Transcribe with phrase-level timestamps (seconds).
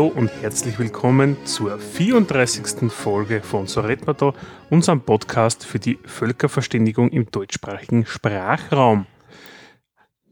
[0.00, 2.90] Hallo und herzlich willkommen zur 34.
[2.90, 4.32] Folge von So redet man da,
[4.70, 9.04] unserem Podcast für die Völkerverständigung im deutschsprachigen Sprachraum.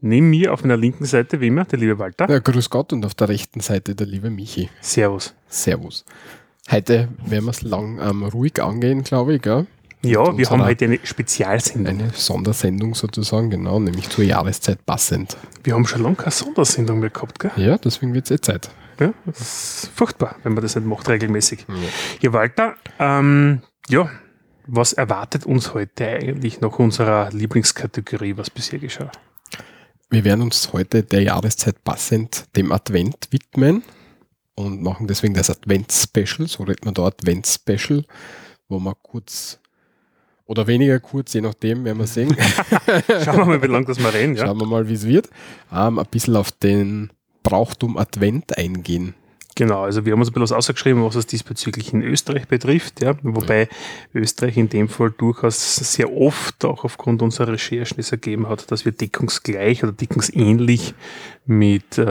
[0.01, 2.27] Neben mir auf meiner linken Seite, wie immer, der liebe Walter.
[2.27, 4.71] Ja, grüß Gott und auf der rechten Seite der liebe Michi.
[4.81, 5.35] Servus.
[5.47, 6.03] Servus.
[6.71, 9.43] Heute werden wir es lang ähm, ruhig angehen, glaube ich.
[9.43, 9.67] Gell?
[10.01, 11.99] Ja, wir haben heute eine Spezialsendung.
[11.99, 15.37] Eine Sondersendung sozusagen, genau, nämlich zur Jahreszeit passend.
[15.63, 17.51] Wir haben schon lange keine Sondersendung mehr gehabt, gell?
[17.57, 18.71] Ja, deswegen wird es eh Zeit.
[18.99, 21.65] Ja, das ist furchtbar, wenn man das nicht macht regelmäßig.
[21.67, 21.75] Ja,
[22.21, 24.09] ja Walter, ähm, ja,
[24.67, 29.11] was erwartet uns heute eigentlich nach unserer Lieblingskategorie, was bisher geschah?
[30.09, 33.83] Wir werden uns heute der Jahreszeit passend dem Advent widmen
[34.55, 38.03] und machen deswegen das Advent-Special, so redet man da Advent-Special,
[38.67, 39.59] wo man kurz
[40.45, 42.35] oder weniger kurz, je nachdem, werden wir sehen.
[43.23, 44.35] Schauen wir mal, wie lange das mal reden.
[44.35, 44.47] Ja?
[44.47, 45.29] Schauen wir mal, wie es wird.
[45.71, 47.11] Ähm, ein bisschen auf den
[47.43, 49.15] Brauchtum Advent eingehen.
[49.59, 53.01] Genau, also wir haben uns ein bisschen was ausgeschrieben, was es diesbezüglich in Österreich betrifft,
[53.01, 53.67] ja, wobei.
[54.13, 58.85] Österreich in dem Fall durchaus sehr oft auch aufgrund unserer Recherchen es ergeben hat, dass
[58.85, 60.93] wir deckungsgleich oder deckungsähnlich
[61.45, 62.03] mit äh,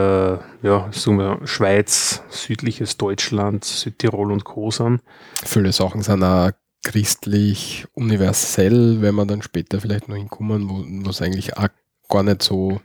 [0.61, 4.69] ja, sagen wir, Schweiz, südliches Deutschland, Südtirol und Co.
[4.69, 5.01] sind.
[5.43, 6.51] Viele Sachen sind auch
[6.83, 10.69] christlich, universell, wenn wir dann später vielleicht noch hinkommen,
[11.03, 11.69] wo es eigentlich auch
[12.09, 12.79] gar nicht so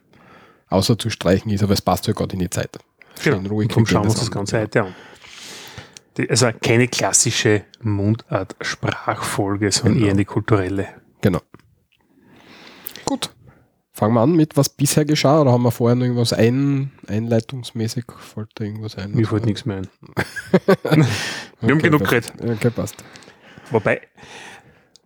[0.74, 2.78] außer zu streichen ist, aber es passt ja gerade in die Zeit.
[3.20, 3.54] Schön genau.
[3.54, 3.68] ruhig.
[3.68, 4.94] Darum schauen wir uns das Ganze heute an.
[6.28, 10.06] also keine klassische Mundart-Sprachfolge, sondern genau.
[10.06, 10.88] eher eine kulturelle.
[11.20, 11.40] Genau.
[13.04, 13.30] Gut.
[13.92, 18.04] Fangen wir an mit, was bisher geschah, oder haben wir vorher noch irgendwas ein, einleitungsmäßig?
[18.18, 19.12] Fällt da irgendwas ein?
[19.12, 19.88] Mir fällt nichts mehr ein.
[20.66, 21.06] wir
[21.62, 22.32] okay, haben genug geredet.
[22.42, 22.96] Okay, passt.
[23.70, 24.00] Wobei,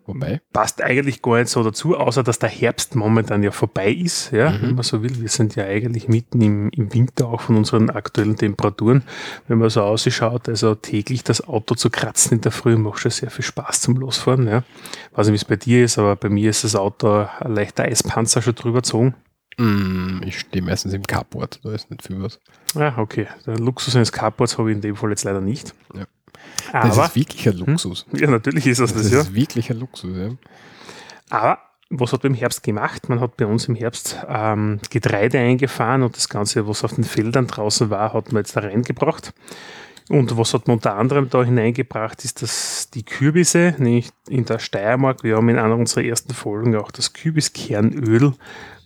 [0.09, 0.41] Wobei?
[0.55, 4.51] Passt eigentlich gar nicht so dazu, außer dass der Herbst momentan ja vorbei ist, ja,
[4.51, 4.63] mhm.
[4.63, 5.21] wenn man so will.
[5.21, 9.03] Wir sind ja eigentlich mitten im, im Winter auch von unseren aktuellen Temperaturen.
[9.49, 13.11] Wenn man so ausschaut, also täglich das Auto zu kratzen in der Früh macht schon
[13.11, 14.49] sehr viel Spaß zum Losfahren.
[14.49, 14.65] Ja.
[15.13, 17.85] weiß nicht, wie es bei dir ist, aber bei mir ist das Auto ein leichter
[17.85, 19.15] Eispanzer schon drüber gezogen.
[19.59, 22.41] Mm, ich stehe meistens im Carport, da ist nicht viel was.
[22.75, 23.27] Ja, ah, okay.
[23.45, 25.75] Der Luxus eines Carports habe ich in dem Fall jetzt leider nicht.
[25.95, 26.07] Ja.
[26.73, 28.07] Aber, das ist wirklich ein Luxus.
[28.11, 28.19] Hm?
[28.19, 29.21] Ja, natürlich ist das das, das ja.
[29.21, 30.31] ist wirklich ein Luxus, ja.
[31.31, 31.59] Aber
[31.91, 33.09] was hat man im Herbst gemacht?
[33.09, 37.05] Man hat bei uns im Herbst ähm, Getreide eingefahren und das Ganze, was auf den
[37.05, 39.33] Feldern draußen war, hat man jetzt da reingebracht.
[40.09, 44.59] Und was hat man unter anderem da hineingebracht, ist dass die Kürbisse, nämlich in der
[44.59, 45.23] Steiermark.
[45.23, 48.33] Wir haben in einer unserer ersten Folgen auch das Kürbiskernöl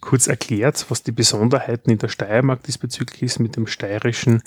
[0.00, 4.42] kurz erklärt, was die Besonderheiten in der Steiermark diesbezüglich ist mit dem steirischen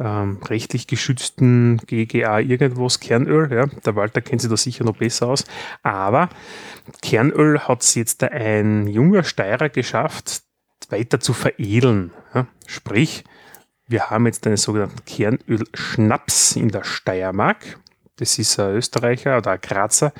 [0.00, 3.52] ähm, rechtlich geschützten GGA irgendwas Kernöl.
[3.52, 3.66] Ja.
[3.66, 5.44] Der Walter kennt sich da sicher noch besser aus.
[5.84, 6.28] Aber
[7.02, 10.42] Kernöl hat es jetzt ein junger Steirer geschafft,
[10.90, 12.10] weiter zu veredeln.
[12.34, 12.48] Ja.
[12.66, 13.22] Sprich,
[13.88, 17.78] wir haben jetzt einen sogenannten Kernöl-Schnaps in der Steiermark.
[18.16, 20.12] Das ist ein Österreicher oder ein Grazer,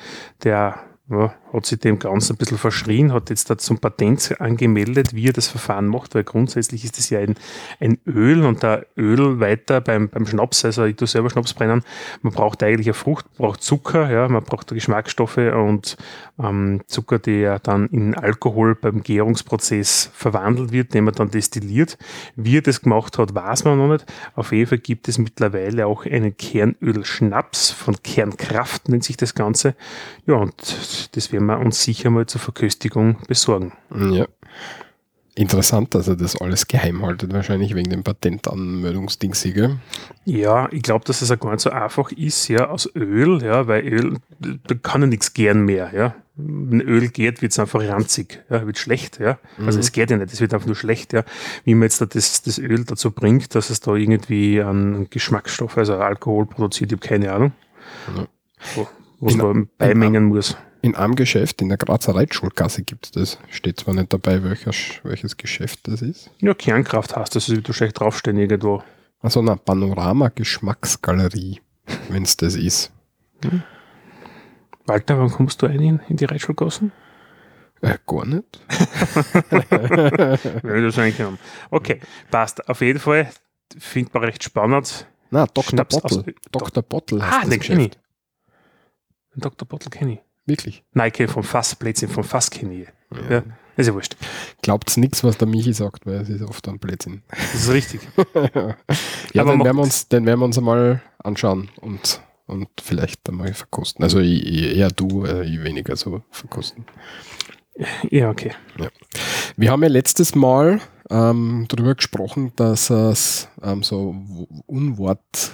[0.43, 0.79] der
[1.09, 5.27] ja, hat sich dem Ganzen ein bisschen verschrien, hat jetzt da zum Patent angemeldet, wie
[5.27, 7.35] er das Verfahren macht, weil grundsätzlich ist das ja ein,
[7.79, 11.83] ein Öl und da Öl weiter beim, beim Schnaps, also ich tue selber Schnaps brennen,
[12.21, 15.97] man braucht eigentlich eine Frucht, braucht Zucker, ja, man braucht Geschmacksstoffe und
[16.39, 21.97] ähm, Zucker, der dann in Alkohol beim Gärungsprozess verwandelt wird, den man dann destilliert.
[22.35, 24.05] Wie er das gemacht hat, weiß man noch nicht.
[24.35, 29.75] Auf jeden Fall gibt es mittlerweile auch einen Kernöl-Schnaps von Kernkraft, nennt sich das Ganze.
[30.25, 33.73] Ja, und das werden wir uns sicher mal zur Verköstigung besorgen.
[33.95, 34.27] Ja.
[35.37, 39.77] Interessant, dass er das alles geheim haltet, wahrscheinlich wegen dem Patentanmeldungsdingsiege.
[40.25, 43.67] Ja, ich glaube, dass es auch gar nicht so einfach ist, ja, aus Öl, ja,
[43.67, 46.15] weil Öl, da kann ja nichts gären mehr, ja.
[46.37, 49.37] Wenn Öl geht, wird es einfach ranzig, ja, wird schlecht, ja.
[49.59, 49.81] Also mhm.
[49.81, 51.23] es geht ja nicht, es wird einfach nur schlecht, ja.
[51.65, 55.77] Wie man jetzt da das, das Öl dazu bringt, dass es da irgendwie einen Geschmacksstoff,
[55.77, 57.51] also Alkohol produziert, ich habe keine Ahnung.
[58.15, 58.27] Ja.
[58.73, 58.87] So,
[59.19, 63.37] was man beimengen muss in einem Geschäft in der Grazer Reitschulgasse gibt es das.
[63.49, 66.31] Steht zwar nicht dabei, welches, welches Geschäft das ist.
[66.39, 68.83] Ja, Kernkraft hast du, das wird wahrscheinlich draufstehen irgendwo.
[69.19, 71.61] Also eine Panorama-Geschmacksgalerie,
[72.09, 72.91] wenn es das ist.
[73.43, 73.63] Hm.
[74.85, 76.91] Walter, wann kommst du ein in, die Reitschulgassen?
[77.81, 78.59] Äh, gar nicht.
[80.63, 81.37] Will das eigentlich haben.
[81.69, 81.99] Okay,
[82.31, 82.67] passt.
[82.69, 83.29] Auf jeden Fall
[83.77, 85.07] findet man recht spannend.
[85.29, 85.83] Na, Dr.
[85.83, 86.33] Bottle.
[86.51, 86.83] Dr.
[86.83, 87.91] Bottle heißt ah, den kenne ich.
[89.35, 89.67] Dr.
[89.67, 90.19] Bottle kenne ich.
[90.47, 90.83] Wirklich?
[90.95, 92.87] Ich vom Fass, Blödsinn, vom Fass kenne ich.
[93.29, 93.35] Ja.
[93.35, 93.43] ja.
[93.75, 94.15] Ist ja wurscht.
[94.63, 97.21] Glaubt nichts, was der Michi sagt, weil es ist oft ein Blödsinn.
[97.29, 98.01] Das ist richtig.
[99.33, 103.53] ja, den werden, wir uns, den werden wir uns einmal anschauen und, und vielleicht einmal
[103.53, 104.03] verkosten.
[104.03, 106.85] Also eher du, äh, ich weniger so verkosten.
[108.09, 108.53] Ja, okay.
[108.79, 108.89] Ja.
[109.57, 114.15] Wir haben ja letztes Mal ähm, darüber gesprochen, dass es ähm, so
[114.65, 115.51] Unwort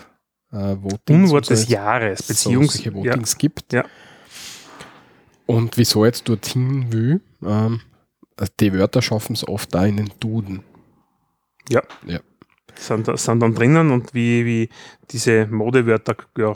[0.54, 0.76] äh,
[1.10, 3.38] Unwort des Jahres, beziehungsweise so Votings ja.
[3.38, 3.74] gibt.
[3.74, 3.86] Ja.
[5.46, 7.82] Und wieso jetzt dorthin will, ähm,
[8.60, 10.64] die Wörter schaffen es oft da in den Duden.
[11.70, 11.82] Ja.
[12.06, 12.20] ja.
[12.76, 14.70] Sind, sind dann drinnen und wie, wie
[15.12, 16.54] diese Modewörter, ja,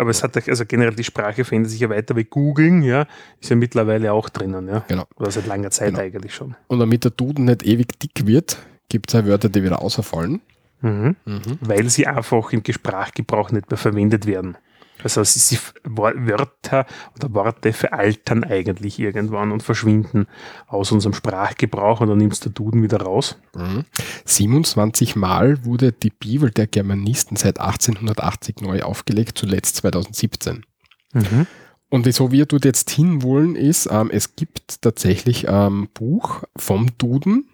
[0.00, 3.06] aber es hat also generell die Sprache verändert sich ja weiter wie googeln, ja,
[3.38, 4.82] ist ja mittlerweile auch drinnen, ja.
[4.88, 5.04] Genau.
[5.16, 6.00] Oder seit langer Zeit genau.
[6.00, 6.56] eigentlich schon.
[6.68, 8.56] Und damit der Duden nicht ewig dick wird,
[8.88, 10.40] gibt es auch Wörter, die wieder außerfallen.
[10.80, 11.16] Mhm.
[11.26, 11.58] Mhm.
[11.60, 14.56] Weil sie einfach im Sprachgebrauch nicht mehr verwendet werden.
[15.02, 16.86] Also sie, Wörter
[17.16, 20.26] oder Worte veraltern eigentlich irgendwann und verschwinden
[20.66, 23.38] aus unserem Sprachgebrauch und dann nimmst du Duden wieder raus.
[23.54, 23.84] Mhm.
[24.24, 30.64] 27 Mal wurde die Bibel der Germanisten seit 1880 neu aufgelegt, zuletzt 2017.
[31.12, 31.46] Mhm.
[31.88, 36.96] Und wieso wir dort jetzt hinwollen ist, ähm, es gibt tatsächlich ein ähm, Buch vom
[36.98, 37.48] Duden,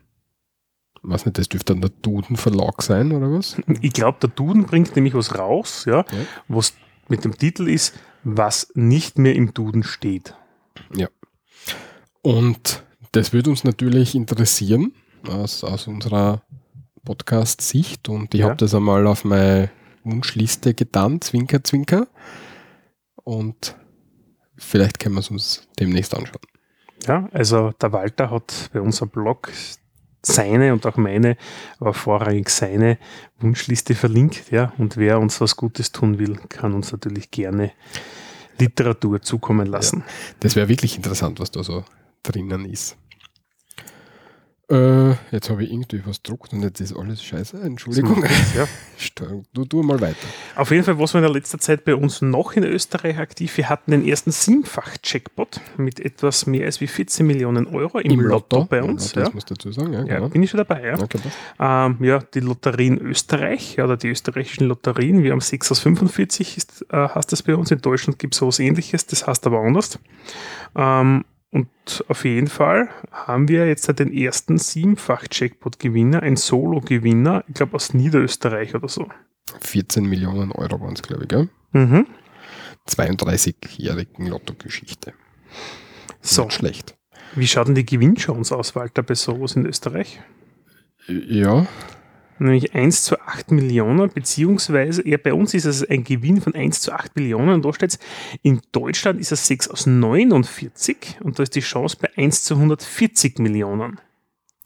[1.03, 3.57] weiß nicht, das dürfte dann der Duden Verlag sein, oder was?
[3.81, 6.05] Ich glaube, der Duden bringt nämlich was raus, ja, ja.
[6.49, 6.75] was
[7.09, 7.95] mit dem Titel ist,
[8.25, 10.35] was nicht mehr im Duden steht.
[10.95, 11.09] Ja.
[12.23, 12.83] Und
[13.13, 14.93] das würde uns natürlich interessieren
[15.29, 16.43] aus, aus unserer
[17.05, 18.47] Podcast-Sicht und ich ja.
[18.47, 19.71] habe das einmal auf meine
[20.05, 22.09] Wunschliste getan, Zwinker, Zwinker.
[23.15, 23.77] Und
[24.57, 26.43] vielleicht können wir es uns demnächst anschauen.
[27.07, 29.51] Ja, also der Walter hat bei unserem Blog
[30.27, 31.37] seine und auch meine,
[31.79, 32.99] aber vorrangig seine
[33.39, 34.51] Wunschliste verlinkt.
[34.51, 37.73] Ja, und wer uns was Gutes tun will, kann uns natürlich gerne
[38.59, 40.01] Literatur zukommen lassen.
[40.07, 41.85] Ja, das wäre wirklich interessant, was da so
[42.23, 42.97] drinnen ist.
[44.69, 47.61] Äh, jetzt habe ich irgendwie was druckt und jetzt ist alles scheiße.
[47.61, 48.25] Entschuldigung.
[48.57, 48.67] Ja.
[49.53, 50.17] du, du mal weiter.
[50.57, 53.57] Auf jeden Fall, was wir in der letzten Zeit bei uns noch in Österreich aktiv,
[53.57, 58.21] wir hatten den ersten Siebenfach-Checkpot mit etwas mehr als wie 14 Millionen Euro im, Im
[58.23, 59.15] Lotto, Lotto, bei uns.
[59.15, 59.25] Lotto, ja.
[59.27, 60.29] Das musst du dazu sagen, ja, ja genau.
[60.31, 60.85] bin ich schon dabei.
[60.85, 61.21] Ja, okay,
[61.61, 66.57] ähm, ja die Lotterien Österreich, ja, oder die österreichischen Lotterien, wir haben 6 aus 45,
[66.57, 67.71] ist, äh, heißt das bei uns.
[67.71, 70.01] In Deutschland gibt es sowas ähnliches, das heißt aber anders.
[70.75, 71.25] Ähm,
[71.57, 77.95] und auf jeden Fall haben wir jetzt den ersten siebenfach-Jackpot-Gewinner, ein Solo-Gewinner, ich glaube aus
[77.95, 79.09] Niederösterreich oder so.
[79.63, 81.49] 14 Millionen Euro waren es, glaube ich, gell?
[81.73, 82.07] Mhm.
[82.87, 85.15] 32-jährigen Lotto-Geschichte.
[86.21, 86.45] So.
[86.45, 86.99] Nicht schlecht.
[87.35, 90.21] Wie schaut denn die Gewinnchance aus, Walter, bei sowas in Österreich?
[91.09, 91.67] Ja,
[92.39, 96.81] nämlich 1 zu 8 Millionen, beziehungsweise ja, bei uns ist es ein Gewinn von 1
[96.81, 97.99] zu 8 Millionen und da steht es,
[98.43, 102.55] in Deutschland ist es 6 aus 49 und da ist die Chance bei 1 zu
[102.55, 104.01] 140 Millionen.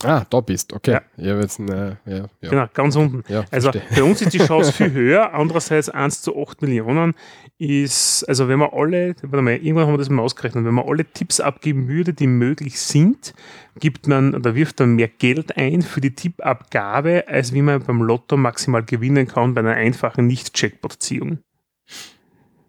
[0.03, 0.99] Ah, da bist, okay.
[1.17, 1.39] Ja.
[1.39, 2.29] Jetzt, äh, ja, ja.
[2.41, 3.23] Genau, ganz unten.
[3.29, 5.35] Ja, also bei uns ist die Chance viel höher.
[5.35, 7.15] Andererseits 1 zu 8 Millionen
[7.59, 10.87] ist, also wenn man alle, warte mal, irgendwann haben wir das mal ausgerechnet, wenn man
[10.89, 13.35] alle Tipps abgeben würde, die möglich sind,
[13.79, 18.01] gibt man oder wirft man mehr Geld ein für die Tippabgabe, als wie man beim
[18.03, 21.41] Lotto maximal gewinnen kann bei einer einfachen Nicht-Checkpot-Ziehung.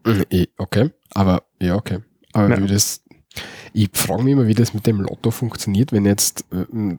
[0.05, 1.99] Äh, okay, aber ja, okay.
[2.33, 2.59] Aber ja.
[2.59, 3.03] würde es
[3.73, 6.45] ich frage mich immer, wie das mit dem Lotto funktioniert, wenn jetzt.
[6.51, 6.97] Äh, äh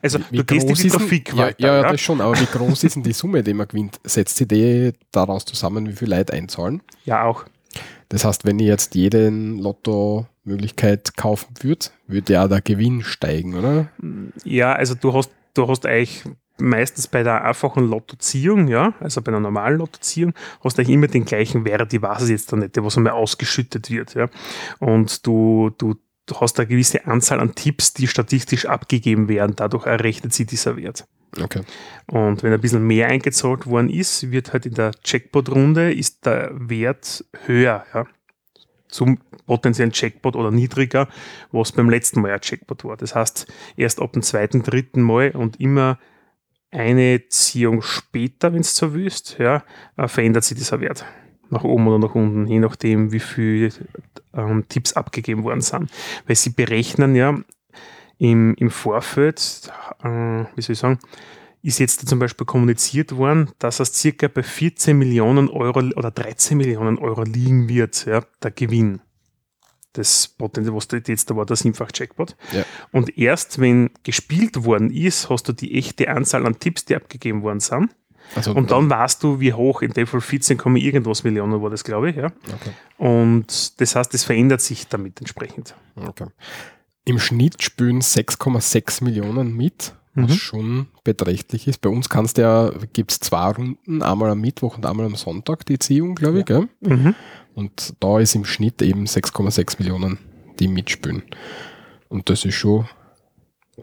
[0.00, 2.46] also, wie du gehst in die Trafik ja, weiter, ja, ja, das schon, aber wie
[2.46, 4.00] groß ist denn die Summe, die man gewinnt?
[4.04, 6.80] Setzt sich die daraus zusammen, wie viel Leute einzahlen?
[7.04, 7.44] Ja, auch.
[8.08, 13.88] Das heißt, wenn ich jetzt jede Lotto-Möglichkeit kaufen würde, würde ja der Gewinn steigen, oder?
[14.44, 16.24] Ja, also du hast, du hast eigentlich
[16.60, 21.06] meistens bei der einfachen Lottoziehung, ja, also bei einer normalen Lottoziehung, hast du eigentlich immer
[21.08, 24.28] den gleichen Wert, ich weiß es jetzt da nicht, der was einmal ausgeschüttet wird, ja.
[24.78, 25.94] Und du, du,
[26.26, 30.76] du hast eine gewisse Anzahl an Tipps, die statistisch abgegeben werden, dadurch errechnet sich dieser
[30.76, 31.06] Wert.
[31.40, 31.62] Okay.
[32.06, 36.50] Und wenn ein bisschen mehr eingezahlt worden ist, wird halt in der Jackpot-Runde ist der
[36.54, 38.06] Wert höher, ja
[38.88, 41.08] zum potenziellen Jackpot oder niedriger,
[41.52, 42.96] was beim letzten Mal ein Jackpot war.
[42.96, 43.46] Das heißt,
[43.76, 45.98] erst ab dem zweiten, dritten Mal und immer
[46.70, 49.64] eine Ziehung später, wenn es so willst, ja,
[49.96, 51.04] äh, verändert sich dieser Wert.
[51.50, 53.72] Nach oben oder nach unten, je nachdem, wie viele
[54.34, 55.90] ähm, Tipps abgegeben worden sind.
[56.26, 57.38] Weil sie berechnen ja
[58.18, 59.70] im, im Vorfeld,
[60.02, 60.08] äh,
[60.54, 60.98] wie soll ich sagen,
[61.62, 66.56] ist jetzt zum Beispiel kommuniziert worden, dass es circa bei 14 Millionen Euro oder 13
[66.56, 69.00] Millionen Euro liegen wird, ja, der Gewinn
[69.98, 72.36] das Potenzial, was jetzt da war, der Siebenfach-Jackpot.
[72.52, 72.64] Ja.
[72.92, 77.42] Und erst wenn gespielt worden ist, hast du die echte Anzahl an Tipps, die abgegeben
[77.42, 77.90] worden sind.
[78.34, 81.84] Also, und dann weißt du, wie hoch, in dem Fall 14, irgendwas Millionen war das,
[81.84, 82.16] glaube ich.
[82.16, 82.26] Ja.
[82.26, 82.70] Okay.
[82.98, 85.74] Und das heißt, es verändert sich damit entsprechend.
[85.96, 86.26] Okay.
[87.04, 90.34] Im Schnitt spülen 6,6 Millionen mit, was mhm.
[90.34, 91.80] schon beträchtlich ist.
[91.80, 95.64] Bei uns kannst ja, gibt es zwei Runden, einmal am Mittwoch und einmal am Sonntag
[95.64, 96.48] die Ziehung, glaube ich.
[96.48, 96.64] Ja.
[96.80, 97.14] Mhm.
[97.58, 100.20] Und da ist im Schnitt eben 6,6 Millionen,
[100.60, 101.24] die mitspielen.
[102.08, 102.88] Und das ist schon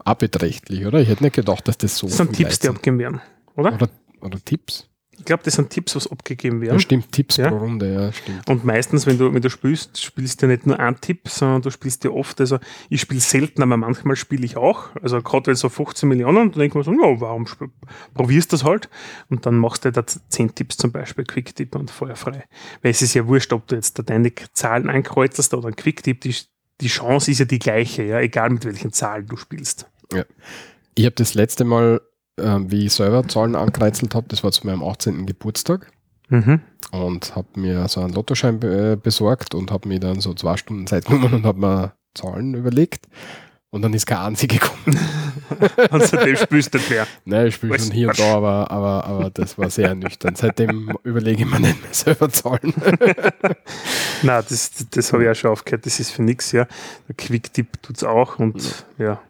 [0.05, 1.01] auch beträchtlich, oder?
[1.01, 3.21] Ich hätte nicht gedacht, dass das so Das sind Tipps, die Leute abgegeben werden,
[3.57, 3.73] oder?
[3.73, 3.89] Oder,
[4.21, 4.87] oder Tipps.
[5.17, 6.79] Ich glaube, das sind Tipps, was abgegeben Ja, werden.
[6.79, 7.49] stimmt, Tipps Ja.
[7.49, 8.47] pro Runde, ja, stimmt.
[8.49, 11.61] Und meistens, wenn du, wenn du spielst, spielst du ja nicht nur einen Tipp, sondern
[11.61, 14.89] du spielst ja oft, also ich spiele selten, aber manchmal spiele ich auch.
[15.01, 17.45] Also gerade wenn so 15 Millionen, dann denkt man so, ja, warum
[18.13, 18.89] probierst du das halt?
[19.29, 22.43] Und dann machst du da 10 Tipps zum Beispiel, Quick-Tipp und feuerfrei.
[22.81, 26.21] Weil es ist ja wurscht, ob du jetzt da deine Zahlen ankreuzelst oder ein Quick-Tipp,
[26.21, 26.35] die,
[26.81, 29.87] die Chance ist ja die gleiche, ja, egal mit welchen Zahlen du spielst.
[30.95, 32.01] Ich habe das letzte Mal,
[32.39, 35.25] ähm, wie ich selber Zahlen angekreuzelt habe, das war zu meinem 18.
[35.25, 35.91] Geburtstag
[36.29, 36.61] Mhm.
[36.91, 40.57] und habe mir so einen Lottoschein be äh, besorgt und habe mir dann so zwei
[40.57, 43.05] Stunden Zeit genommen und habe mir Zahlen überlegt.
[43.69, 44.97] Und dann ist keine einzige gekommen.
[45.91, 47.05] Und seitdem spielst du nicht mehr.
[47.25, 50.33] Nein, ich spiele schon hier und da, aber, aber, aber das war sehr nüchtern.
[50.35, 52.73] Seitdem überlege ich mir nicht mehr selber Zahlen.
[54.23, 56.67] Nein, das, das habe ich auch schon aufgehört, das ist für nichts, ja.
[57.07, 59.21] Der Quick-Tipp tut es auch und ja.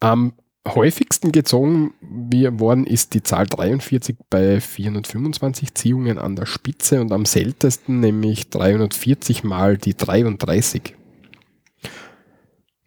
[0.00, 0.32] Am
[0.66, 7.12] häufigsten gezogen wie- worden ist die Zahl 43 bei 425 Ziehungen an der Spitze und
[7.12, 10.94] am seltensten nämlich 340 mal die 33.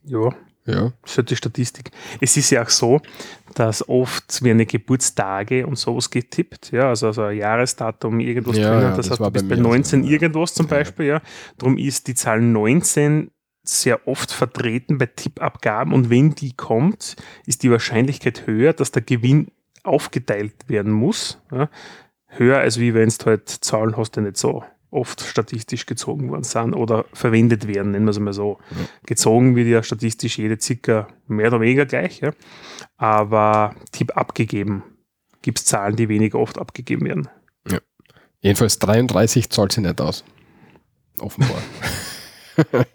[0.04, 0.34] Ja,
[0.66, 1.92] Ja, das ist halt die Statistik.
[2.20, 3.00] Es ist ja auch so,
[3.56, 8.82] dass oft werden Geburtstage und sowas getippt, ja, also, also ein Jahresdatum irgendwas Ja, drinnen,
[8.84, 10.68] ja, das, das heißt, du bist bei bei mir 19 so, irgendwas zum.
[10.68, 11.22] Beispiel, ja.
[11.58, 13.32] Darum ist die Zahl 19
[13.70, 19.02] sehr oft vertreten bei Tippabgaben und wenn die kommt, ist die Wahrscheinlichkeit höher, dass der
[19.02, 19.48] Gewinn
[19.84, 21.40] aufgeteilt werden muss.
[21.52, 21.70] Ja.
[22.28, 26.44] Höher, als wie wenn du halt Zahlen hast, die nicht so oft statistisch gezogen worden
[26.44, 28.60] sind oder verwendet werden, nennen wir es mal so.
[28.72, 28.78] Ja.
[29.06, 32.32] Gezogen wird ja statistisch jede circa mehr oder weniger gleich, ja.
[32.98, 34.84] aber Tipp abgegeben
[35.42, 37.30] gibt es Zahlen, die weniger oft abgegeben werden.
[38.40, 40.24] jedenfalls 33 zahlt sie nicht aus.
[41.20, 41.62] Offenbar.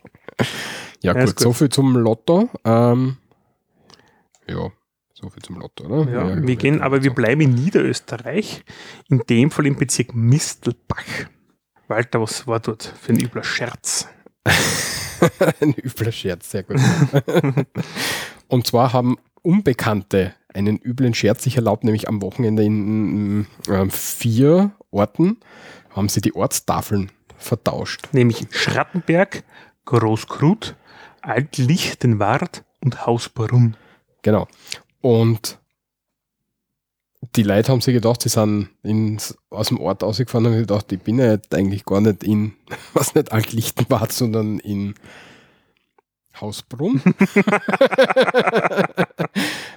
[1.03, 1.41] ja, gut, gut.
[1.41, 2.49] so viel zum Lotto.
[2.65, 3.17] Ähm,
[4.47, 4.71] ja,
[5.13, 6.11] so viel zum Lotto, oder?
[6.11, 8.65] Ja, Ja, wir gehen, aber wir bleiben in Niederösterreich,
[9.09, 11.05] in dem Fall im Bezirk Mistelbach.
[11.89, 14.09] Walter, was war dort für ein übler Scherz?
[15.61, 16.81] Ein übler Scherz, sehr gut.
[18.49, 24.73] Und zwar haben Unbekannte einen üblen Scherz sich erlaubt, nämlich am Wochenende in ähm, vier
[24.91, 25.39] Orten
[25.91, 28.09] haben sie die Ortstafeln vertauscht.
[28.13, 29.43] Nämlich Schrattenberg,
[29.85, 30.77] Großkrut,
[31.21, 33.77] Altlichtenwart und Hausbrunn.
[34.23, 34.49] Genau.
[35.01, 35.59] Und
[37.37, 40.91] die Leute haben sich gedacht, sie sind ins, aus dem Ort ausgefahren und haben gedacht,
[40.93, 42.55] ich bin ja jetzt eigentlich gar nicht in,
[42.95, 44.95] was nicht Altlichtenbad, sondern in
[46.41, 47.03] Hausbrunn.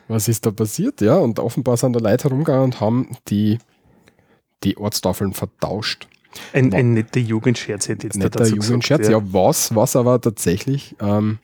[0.07, 1.01] was ist da passiert?
[1.01, 3.59] Ja, und offenbar sind da Leute herumgegangen und haben die,
[4.63, 6.07] die Ortstafeln vertauscht.
[6.53, 9.33] Ein, ein netter Jugendscherz hätte jetzt Netter dazu Jugendscherz, gesagt, ja.
[9.33, 11.39] was, was aber tatsächlich ähm,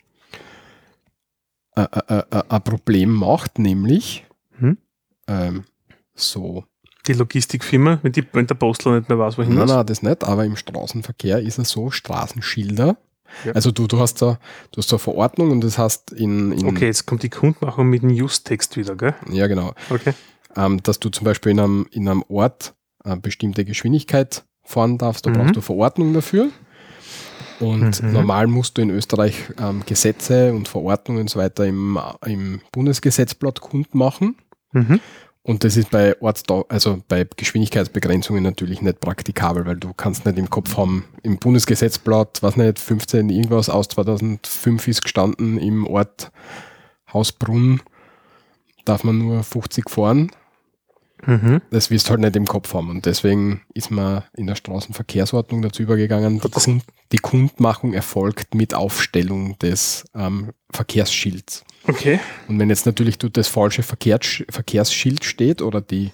[1.75, 4.25] äh, äh, äh, ein Problem macht, nämlich
[4.59, 4.77] Hm?
[5.27, 5.63] ähm,
[6.13, 6.65] so.
[7.07, 9.71] Die Logistikfirma, wenn, die, wenn der Postler nicht mehr weiß, wohin Nein, muss.
[9.71, 12.97] nein, das nicht, aber im Straßenverkehr ist es so, Straßenschilder.
[13.45, 13.53] Ja.
[13.53, 14.37] Also du, du hast da,
[14.71, 18.03] du hast da Verordnung und das heißt in, in Okay, jetzt kommt die Kundmachung mit
[18.03, 19.15] dem Just-Text wieder, gell?
[19.31, 20.13] ja genau, Okay.
[20.57, 25.25] ähm, dass du zum Beispiel in einem, in einem Ort eine bestimmte Geschwindigkeit fahren darfst,
[25.25, 25.33] da Mhm.
[25.35, 26.49] brauchst du Verordnung dafür.
[27.59, 28.11] Und Mhm.
[28.13, 33.61] normal musst du in Österreich ähm, Gesetze und Verordnungen und so weiter im, im Bundesgesetzblatt
[33.61, 34.35] kundmachen.
[34.71, 34.99] Mhm.
[35.43, 40.37] Und das ist bei Ortsda also bei Geschwindigkeitsbegrenzungen natürlich nicht praktikabel, weil du kannst nicht
[40.37, 46.31] im Kopf haben, im Bundesgesetzblatt, was nicht, 15 irgendwas aus 2005 ist gestanden, im Ort
[47.11, 47.81] Hausbrunn
[48.85, 50.31] darf man nur 50 fahren.
[51.25, 51.61] Mhm.
[51.71, 52.89] Das wirst du halt nicht im Kopf haben.
[52.89, 58.73] Und deswegen ist man in der Straßenverkehrsordnung dazu übergegangen, die, Kund, die Kundmachung erfolgt mit
[58.73, 61.63] Aufstellung des ähm, Verkehrsschilds.
[61.87, 62.19] Okay.
[62.47, 66.11] Und wenn jetzt natürlich dort das falsche Verkehrs Verkehrsschild steht oder die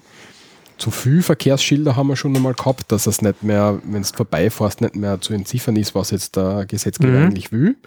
[0.77, 4.81] zu viel Verkehrsschilder haben wir schon einmal gehabt, dass es nicht mehr, wenn es vorbeifährst,
[4.81, 7.25] nicht mehr zu entziffern ist, was jetzt der Gesetzgeber Mhm.
[7.25, 7.77] eigentlich will,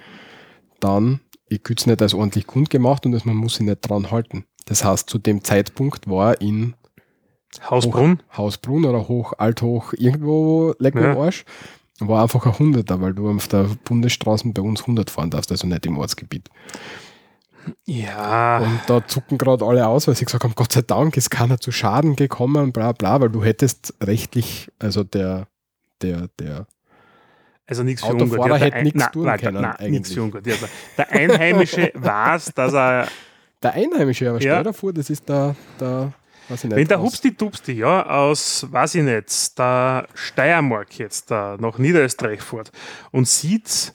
[0.81, 4.45] dann ist es nicht als ordentlich kundgemacht und das, man muss sich nicht dran halten.
[4.67, 6.75] Das heißt, zu dem Zeitpunkt war in
[7.69, 8.23] Hausbrunn.
[8.37, 11.19] Hausbrunn oder Hoch, Althoch, irgendwo leck mir Ja.
[11.21, 11.45] Arsch,
[11.99, 15.67] war einfach ein Hunderter, weil du auf der Bundesstraße bei uns 100 fahren darfst, also
[15.67, 16.49] nicht im Ortsgebiet.
[17.85, 18.59] Ja.
[18.59, 21.59] Und da zucken gerade alle aus, weil sie gesagt haben, Gott sei Dank ist keiner
[21.61, 25.47] zu Schaden gekommen, bla bla, weil du hättest rechtlich, also der,
[26.01, 26.67] der, der,
[27.67, 28.61] Also nichts für Autofahrer ungut.
[28.61, 30.67] hätte nichts Ein- tun warte, können, nichts für also
[30.97, 33.09] der Einheimische weiß, dass er,
[33.63, 34.55] der Einheimische, aber Ja.
[34.55, 36.13] stell dir vor, das ist der, der,
[36.63, 42.43] wenn der aus- Hupsti-Dupsti, ja, aus, weiß ich nicht, der Steiermark jetzt da nach Niederösterreich
[42.43, 42.73] fährt
[43.11, 43.93] und sieht,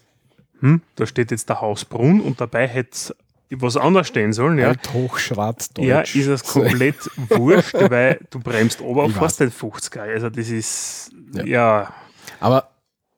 [0.59, 3.15] hm, da steht jetzt der Hausbrunn und dabei hätte
[3.51, 5.85] was anders stehen sollen, ja, Alt Hochschwarzdeutsch.
[5.87, 6.97] ja, ist es komplett
[7.29, 9.99] wurscht, weil du bremst ober, Ich fährst den 50er.
[10.01, 11.43] Also das ist, Ja.
[11.45, 11.93] ja,
[12.39, 12.69] Aber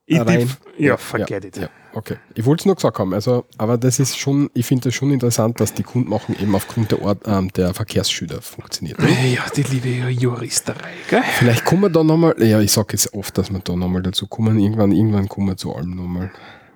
[0.06, 1.58] ich, Rein- ja, forget it.
[1.58, 2.18] Ja, okay.
[2.36, 3.14] Ich wollte es nur gesagt haben.
[3.14, 6.92] Also, aber das ist schon, ich finde das schon interessant, dass die Kundmachen eben aufgrund
[6.92, 9.00] der, Ort, ähm, der Verkehrsschilder funktioniert.
[9.02, 11.24] Ja, die liebe Juristerei, gell?
[11.38, 14.28] Vielleicht kommen wir da nochmal, ja, ich sage es oft, dass wir da nochmal dazu
[14.28, 14.60] kommen.
[14.60, 16.32] Irgendwann, irgendwann kommen wir zu allem nochmal.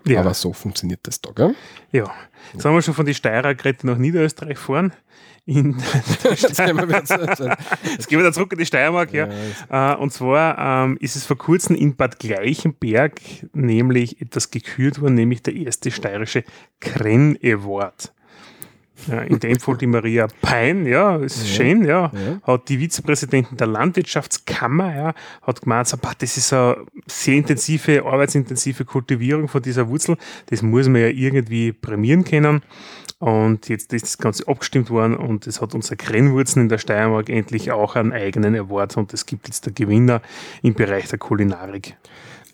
[0.06, 0.22] Ja.
[0.22, 1.56] Aber so funktioniert das da, gell?
[1.92, 2.12] Ja.
[2.54, 4.94] Jetzt haben wir schon von die Steirer geredet nach Niederösterreich fahren.
[5.46, 5.76] In
[6.24, 9.28] Jetzt gehen wir wieder zu- Jetzt gehen wir wieder zurück in die Steiermark, ja.
[9.70, 13.20] Äh, und zwar ähm, ist es vor kurzem in Bad Gleichenberg
[13.54, 16.44] nämlich etwas gekürt worden, nämlich der erste steirische
[16.80, 18.14] Krenn Award.
[19.08, 21.56] Ja, in dem Fall die Maria Pein, ja, ist Ja.
[21.56, 22.40] schön, ja, Ja.
[22.44, 28.06] hat die Vizepräsidentin der Landwirtschaftskammer, ja, hat gemeint, so, "Bah, das ist eine sehr intensive,
[28.06, 30.18] arbeitsintensive Kultivierung von dieser Wurzel,
[30.52, 32.62] das muss man ja irgendwie prämieren können.
[33.22, 37.30] Und jetzt ist das Ganze abgestimmt worden und es hat unser Krennwurzen in der Steiermark
[37.30, 40.24] endlich auch einen eigenen Award und es gibt jetzt der Gewinner
[40.64, 41.96] im Bereich der Kulinarik.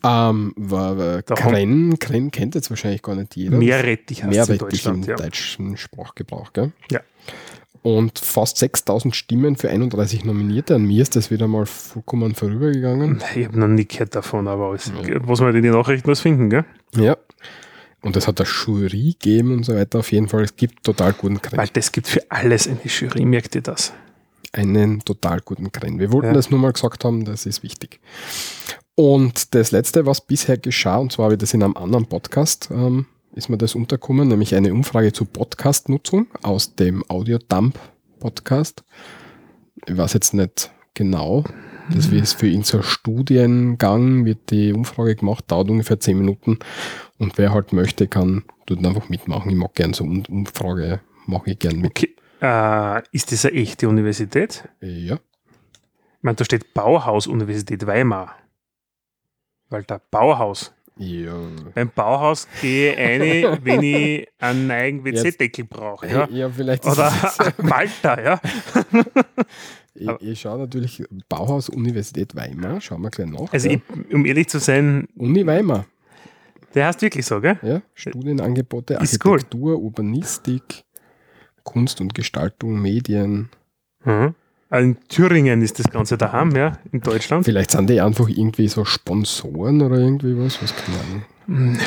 [0.03, 3.57] Ähm, war, war Krenn, Krenn kennt jetzt wahrscheinlich gar nicht jeder.
[3.57, 5.07] Meerrettich heißt es in Mehrwertig im Deutschland.
[5.07, 5.15] Ja.
[5.15, 6.73] deutschen Sprachgebrauch, gell?
[6.91, 6.99] Ja.
[7.81, 10.75] Und fast 6000 Stimmen für 31 Nominierte.
[10.75, 13.23] An mir ist das wieder mal vollkommen vorübergegangen.
[13.37, 16.49] Ich habe noch nie gehört davon, aber es, was man in den Nachrichten was finden,
[16.49, 16.65] gell?
[16.93, 17.15] Ja.
[18.07, 19.99] Und es hat eine Jury gegeben und so weiter.
[19.99, 21.57] Auf jeden Fall, es gibt total guten Krenn.
[21.57, 23.91] Weil das gibt für alles eine Jury, merkt ihr das?
[24.53, 25.99] Einen total guten Krenn.
[25.99, 26.33] Wir wollten Ja.
[26.33, 27.99] das nur mal gesagt haben, das ist wichtig.
[28.95, 32.69] Und das letzte, was bisher geschah, und zwar habe ich das in einem anderen Podcast,
[32.71, 38.85] ähm, ist mir das untergekommen, nämlich eine Umfrage zur Podcast-Nutzung aus dem Audio-Dump-Podcast.
[39.85, 41.43] Ich weiß jetzt nicht genau.
[41.93, 46.59] Das ist für ihn so ein Studiengang, wird die Umfrage gemacht, dauert ungefähr 10 Minuten.
[47.17, 49.49] Und wer halt möchte, kann dort einfach mitmachen.
[49.51, 51.91] Ich mag gern so Um- Umfrage, mache ich gern mit.
[51.91, 52.15] Okay.
[52.41, 54.67] Äh, ist das eine echte Universität?
[54.81, 55.15] Ja.
[55.15, 58.35] Ich meine, da steht Bauhaus-Universität Weimar.
[59.69, 60.73] Weil da Bauhaus.
[60.97, 61.33] Ja.
[61.75, 66.07] Beim Bauhaus gehe ich rein, wenn ich einen neuen WC-Deckel brauche.
[66.07, 66.27] Ja?
[66.31, 67.13] ja, vielleicht ist Oder
[67.61, 68.41] Malta, ja.
[69.99, 73.51] Ich, ich schaue natürlich Bauhaus Universität Weimar, schauen wir gleich nach.
[73.51, 73.75] Also, ja.
[73.75, 75.85] ich, um ehrlich zu sein, Uni Weimar,
[76.73, 77.57] der heißt wirklich so, gell?
[77.61, 79.33] ja, Studienangebote, Ist cool.
[79.33, 80.83] Architektur, Urbanistik,
[81.63, 83.49] Kunst und Gestaltung, Medien.
[84.05, 84.35] Mhm.
[84.69, 87.45] Also In Thüringen ist das Ganze daheim, ja, in Deutschland.
[87.45, 91.77] Vielleicht sind die einfach irgendwie so Sponsoren oder irgendwie was, was keine Ahnung.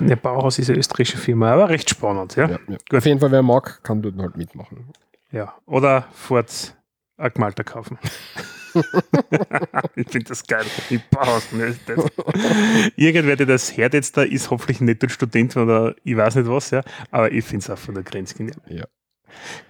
[0.00, 2.48] Der Bauhaus ist eine österreichische Firma, aber recht spannend, ja.
[2.48, 2.96] Ja, ja.
[2.96, 4.86] Auf jeden Fall, wer mag, kann dort halt mitmachen.
[5.30, 6.74] Ja, oder fort
[7.20, 7.98] ein Gemalter kaufen.
[9.96, 10.64] ich finde das geil.
[10.90, 11.80] Ich Bauhaus nicht.
[12.96, 16.48] Irgendwer, der das hört jetzt da, ist hoffentlich nicht ein Student oder ich weiß nicht
[16.48, 16.82] was, ja.
[17.10, 18.60] Aber ich finde es auch von der Grenze genial.
[18.68, 18.84] Ja.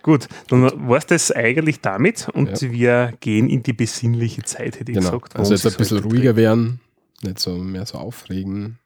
[0.03, 2.73] Gut, dann war es das eigentlich damit und Ja.
[2.73, 5.11] wir gehen in die besinnliche Zeit, hätte ich Genau.
[5.19, 5.37] gesagt.
[5.37, 6.81] Also jetzt ein bisschen ruhiger werden,
[7.23, 8.79] nicht so mehr so aufregen.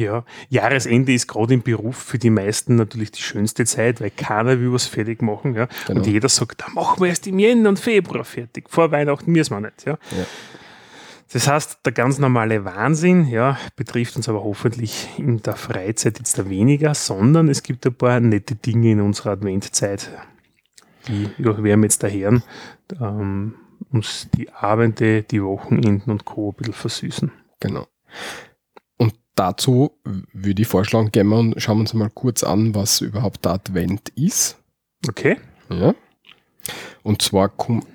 [0.00, 4.58] Ja, Jahresende ist gerade im Beruf für die meisten natürlich die schönste Zeit, weil keiner
[4.58, 5.54] will was fertig machen.
[5.54, 5.68] Ja?
[5.86, 6.00] Genau.
[6.00, 8.68] Und jeder sagt, da machen wir erst im Jänner und Februar fertig.
[8.68, 9.84] Vor Weihnachten müssen wir nicht.
[9.84, 9.92] Ja?
[9.92, 10.26] Ja.
[11.32, 16.38] Das heißt, der ganz normale Wahnsinn ja, betrifft uns aber hoffentlich in der Freizeit jetzt
[16.38, 20.10] da weniger, sondern es gibt ein paar nette Dinge in unserer Adventzeit,
[21.06, 22.42] die ja, werden wir jetzt da hören,
[23.00, 23.54] ähm,
[23.92, 26.50] uns die Abende, die Wochenenden und Co.
[26.50, 27.32] ein bisschen versüßen.
[27.60, 27.86] Genau.
[29.40, 29.92] Dazu
[30.34, 33.52] würde ich vorschlagen, gehen wir und schauen wir uns mal kurz an, was überhaupt der
[33.52, 34.58] Advent ist.
[35.08, 35.38] Okay?
[35.70, 35.94] Ja.
[37.02, 37.86] Und zwar kommt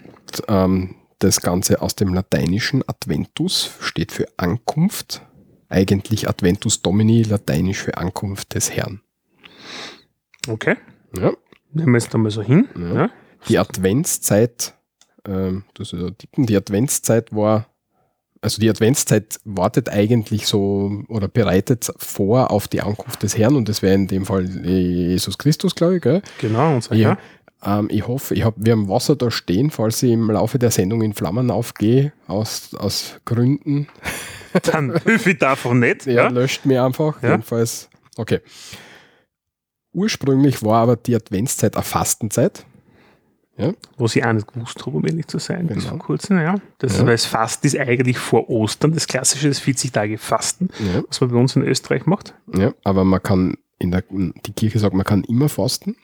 [0.48, 5.22] ähm, das Ganze aus dem lateinischen Adventus, steht für Ankunft.
[5.70, 9.02] Eigentlich Adventus Domini, lateinisch für Ankunft des Herrn.
[10.48, 10.78] Okay.
[11.16, 11.32] Ja.
[11.74, 12.68] Nehmen wir jetzt da mal so hin.
[12.76, 12.94] Ja.
[12.96, 13.10] Ja.
[13.50, 14.74] Die Adventszeit,
[15.28, 17.68] ähm, das ist ja die Adventszeit war,
[18.46, 23.68] also die Adventszeit wartet eigentlich so oder bereitet vor auf die Ankunft des Herrn und
[23.68, 26.02] das wäre in dem Fall Jesus Christus, glaube ich.
[26.04, 26.22] Gell?
[26.40, 27.18] Genau, so, Ja.
[27.64, 27.80] ja.
[27.80, 30.70] Ähm, ich hoffe, ich hab, wir haben Wasser da stehen, falls ich im Laufe der
[30.70, 33.88] Sendung in Flammen aufgehe, aus, aus Gründen.
[34.72, 36.06] Dann hilf ich davon nicht.
[36.06, 36.28] Ja, Ja.
[36.28, 37.22] löscht mir einfach.
[37.24, 37.32] Ja.
[37.32, 38.40] Jedenfalls, okay.
[39.94, 42.66] Ursprünglich war aber die Adventszeit eine Fastenzeit.
[43.98, 45.90] Was ich auch nicht gewusst habe, um ehrlich zu sein, bis Genau.
[45.92, 46.38] vor kurzem.
[46.40, 46.56] Ja.
[46.80, 47.06] Das, Ja.
[47.06, 51.22] Weil das Fasten ist eigentlich vor Ostern, das klassische, das 40 Tage Fasten, Ja, was
[51.22, 52.34] man bei uns in Österreich macht.
[52.54, 55.96] ja, aber man kann in der, die Kirche sagt, man kann immer fasten.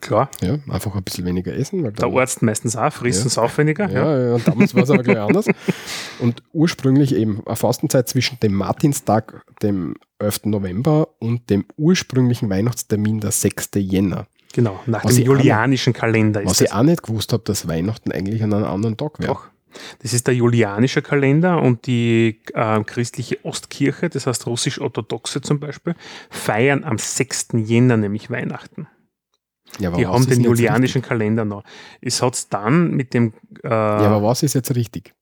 [0.00, 1.82] Klar, Ja, einfach ein bisschen weniger essen.
[1.82, 3.24] Weil der Arzt meistens auch, frisst Ja.
[3.24, 3.88] und sauf weniger.
[3.90, 4.16] Ja.
[4.18, 5.46] Ja, ja, damals war es aber gleich anders.
[6.20, 10.42] Und ursprünglich eben eine Fastenzeit zwischen dem Martinstag, dem 11.
[10.44, 13.70] November und dem ursprünglichen Weihnachtstermin, der 6.
[13.76, 14.26] Jänner.
[14.54, 16.68] Genau, nach Was dem julianischen Kalender ist Was das.
[16.68, 19.32] ich auch nicht gewusst habe, dass Weihnachten eigentlich an einem anderen Tag wäre.
[19.32, 19.48] Doch.
[19.98, 25.96] Das ist der julianische Kalender und die äh, christliche Ostkirche, das heißt russisch-orthodoxe zum Beispiel,
[26.30, 27.48] feiern am 6.
[27.54, 28.86] Jänner nämlich Weihnachten.
[29.80, 31.64] Ja, aber Die haben den julianischen Kalender noch.
[32.00, 33.32] Es hat dann mit dem,
[33.64, 33.68] äh?
[33.68, 35.14] Ja, aber was ist jetzt richtig?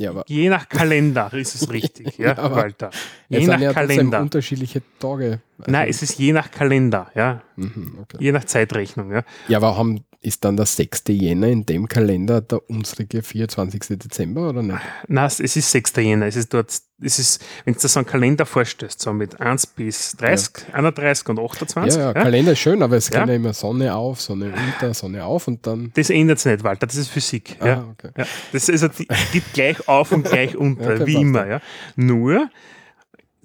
[0.00, 2.90] Ja, aber je nach Kalender ist es richtig, ja, Ja, Walter.
[3.28, 4.20] Je nach ja Kalender.
[4.20, 5.40] unterschiedliche Tage.
[5.58, 8.16] Also, Nein, es ist je nach Kalender, ja, mhm, okay.
[8.20, 9.22] je nach Zeitrechnung, ja.
[9.48, 11.04] Ja, aber haben, ist dann der 6.
[11.08, 13.98] Jänner in dem Kalender der unsere 24.
[13.98, 14.78] Dezember oder nicht?
[15.08, 15.96] Nein, es ist 6.
[15.96, 16.26] Jänner.
[16.26, 16.70] Es ist dort,
[17.02, 21.38] es ist, wenn du so einen Kalender vorstellst, so mit 1 bis 30, 31 und
[21.38, 23.20] 28, Ja, ja, ja, Kalender ist schön, aber es Ja.
[23.20, 25.90] kann ja immer Sonne auf, Sonne unter, Sonne auf und dann.
[25.94, 27.56] das ändert sich nicht, Walter, das ist Physik.
[27.60, 27.88] Ah, ja.
[27.90, 28.10] okay.
[28.18, 31.46] Ja, das ist also, gibt gleich auf und gleich unter, Okay, wie immer.
[31.46, 31.60] Ja.
[31.96, 32.50] Nur,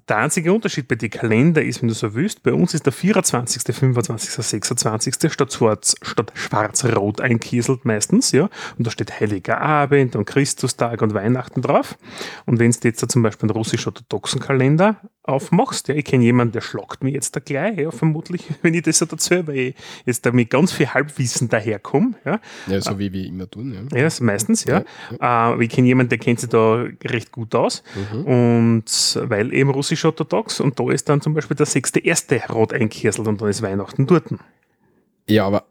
[0.08, 2.92] der einzige Unterschied bei den Kalender ist, wenn du so willst, bei uns ist der
[2.92, 5.32] 24., 25., 26.
[5.32, 8.48] statt, schwarz, statt schwarz-rot einkieselt meistens, ja.
[8.78, 11.98] Und da steht Heiliger Abend und Christustag und Weihnachten drauf.
[12.44, 16.52] Und wenn du jetzt da zum Beispiel einen russisch-orthodoxen Kalender aufmachst, ja, ich kenne jemanden,
[16.52, 19.74] der schlagt mich jetzt da gleich, ja, vermutlich, wenn ich das so dazu, weil ich
[20.04, 22.40] jetzt da mit ganz viel Halbwissen daherkomme, ja.
[22.66, 23.96] Ja, so wie wir immer tun, ja.
[23.96, 24.78] Ja, das meistens, ja.
[24.78, 24.84] Äh,
[25.18, 27.82] aber ich kenne jemanden, der kennt sich da recht gut aus.
[28.12, 28.24] Mhm.
[28.24, 33.28] Und weil eben russisch-orthodox und da ist dann zum Beispiel der sechste erste rot einkirselt
[33.28, 34.24] und dann ist Weihnachten dort.
[35.28, 35.64] Ja, aber,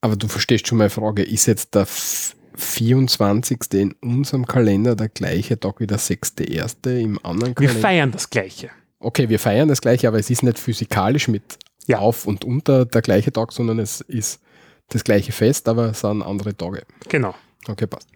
[0.00, 1.22] aber du verstehst schon meine Frage.
[1.22, 3.58] Ist jetzt der F- 24.
[3.74, 7.00] in unserem Kalender der gleiche Tag wie der 6.1.
[7.00, 7.80] im anderen Wir Kalender?
[7.80, 8.70] feiern das Gleiche.
[8.98, 11.98] Okay, wir feiern das gleiche, aber es ist nicht physikalisch mit Ja.
[11.98, 14.40] auf und unter der gleiche Tag, sondern es ist
[14.88, 16.82] das gleiche Fest, aber es sind andere Tage.
[17.08, 17.34] Genau.
[17.68, 18.08] Okay, passt.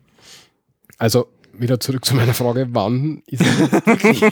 [0.98, 3.43] Also wieder zurück zu meiner Frage, wann ist
[3.87, 4.23] es?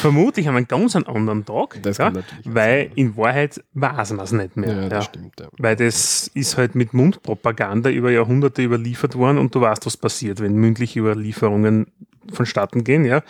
[0.00, 2.12] Vermutlich an einem ganz einen anderen Tag, Das ja,
[2.44, 4.74] weil in Wahrheit weiß man es nicht mehr.
[4.74, 5.34] ja, Ja, das stimmt.
[5.58, 10.40] Weil das ist halt mit Mundpropaganda über Jahrhunderte überliefert worden und du weißt, was passiert,
[10.40, 11.86] wenn mündliche Überlieferungen
[12.32, 13.04] vonstatten gehen.
[13.04, 13.22] Ja.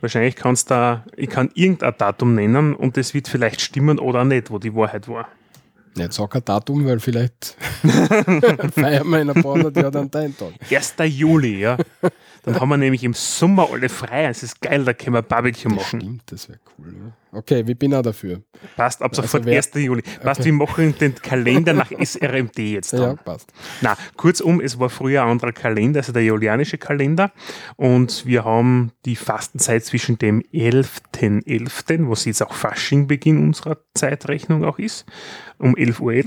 [0.00, 4.50] Wahrscheinlich kannst da, ich kann irgendein Datum nennen und das wird vielleicht stimmen oder nicht,
[4.50, 5.28] wo die Wahrheit war.
[5.96, 7.56] Nicht sag ein Datum, weil vielleicht
[8.74, 10.52] feiern wir in ein paar hundert Jahren dann deinen Tag.
[10.70, 10.94] 1.
[11.04, 11.76] Juli, ja.
[12.44, 14.26] Dann haben wir nämlich im Sommer alle frei.
[14.26, 16.00] Es ist geil, da können wir Barbecue Das machen.
[16.00, 16.94] stimmt, das wäre cool.
[16.94, 17.12] Ja.
[17.30, 18.42] Okay, ich bin auch dafür.
[18.76, 19.70] Passt ab Also sofort wer- 1.
[19.74, 20.02] Juli.
[20.22, 20.46] Passt, Okay.
[20.46, 23.18] wir machen den Kalender nach SRMT jetzt Ja, dann.
[23.18, 23.52] passt.
[23.82, 27.30] Na, kurzum, es war früher ein anderer Kalender, also der julianische Kalender.
[27.76, 34.78] Und wir haben die Fastenzeit zwischen dem 11.11., was jetzt auch Faschingbeginn unserer Zeitrechnung auch
[34.78, 35.04] ist,
[35.58, 36.24] um 11.11 Uhr,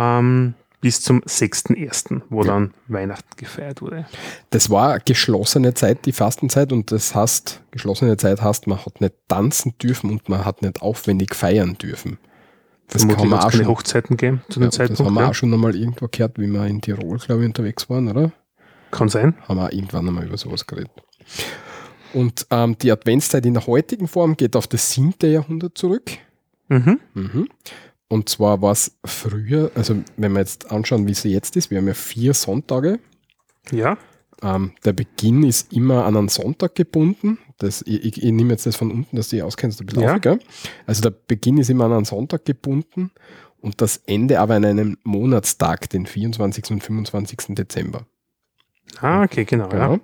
[0.00, 2.52] ähm, bis zum 6.1., wo Ja.
[2.52, 4.06] dann Weihnachten gefeiert wurde.
[4.50, 9.14] Das war geschlossene Zeit, die Fastenzeit, und das heißt, geschlossene Zeit heißt, man hat nicht
[9.28, 12.18] tanzen dürfen und man hat nicht aufwendig feiern dürfen.
[12.88, 15.00] Das Vermutlich kann man auch keine schon, Hochzeiten gegeben zu dem ja, das Zeitpunkt.
[15.04, 15.28] haben wir ja.
[15.30, 18.30] auch schon einmal irgendwo gehört, wie wir in Tirol, glaube ich, unterwegs waren, oder?
[18.92, 19.34] Kann sein.
[19.48, 20.92] Haben wir auch irgendwann einmal über sowas geredet.
[22.14, 25.14] Und ähm, die Adventszeit in der heutigen Form geht auf das 7.
[25.22, 26.12] Jahrhundert zurück.
[26.68, 27.00] Mhm.
[27.14, 27.48] Mhm.
[28.08, 31.78] Und zwar war es früher, also wenn wir jetzt anschauen, wie sie jetzt ist, wir
[31.78, 33.00] haben ja vier Sonntage.
[33.72, 33.98] Ja.
[34.42, 37.38] Ähm, der Beginn ist immer an einen Sonntag gebunden.
[37.58, 40.02] Das, ich, ich, ich nehme jetzt das von unten, dass du dich auskennst, ein bisschen
[40.02, 40.14] Ja.
[40.14, 40.38] auf, gell?
[40.86, 43.10] Also der Beginn ist immer an einen Sonntag gebunden
[43.60, 46.70] und das Ende aber an einem Monatstag, den 24.
[46.70, 47.54] und 25.
[47.56, 48.06] Dezember.
[49.00, 49.64] Ah, okay, genau.
[49.70, 49.88] Ja.
[49.88, 50.00] Genau.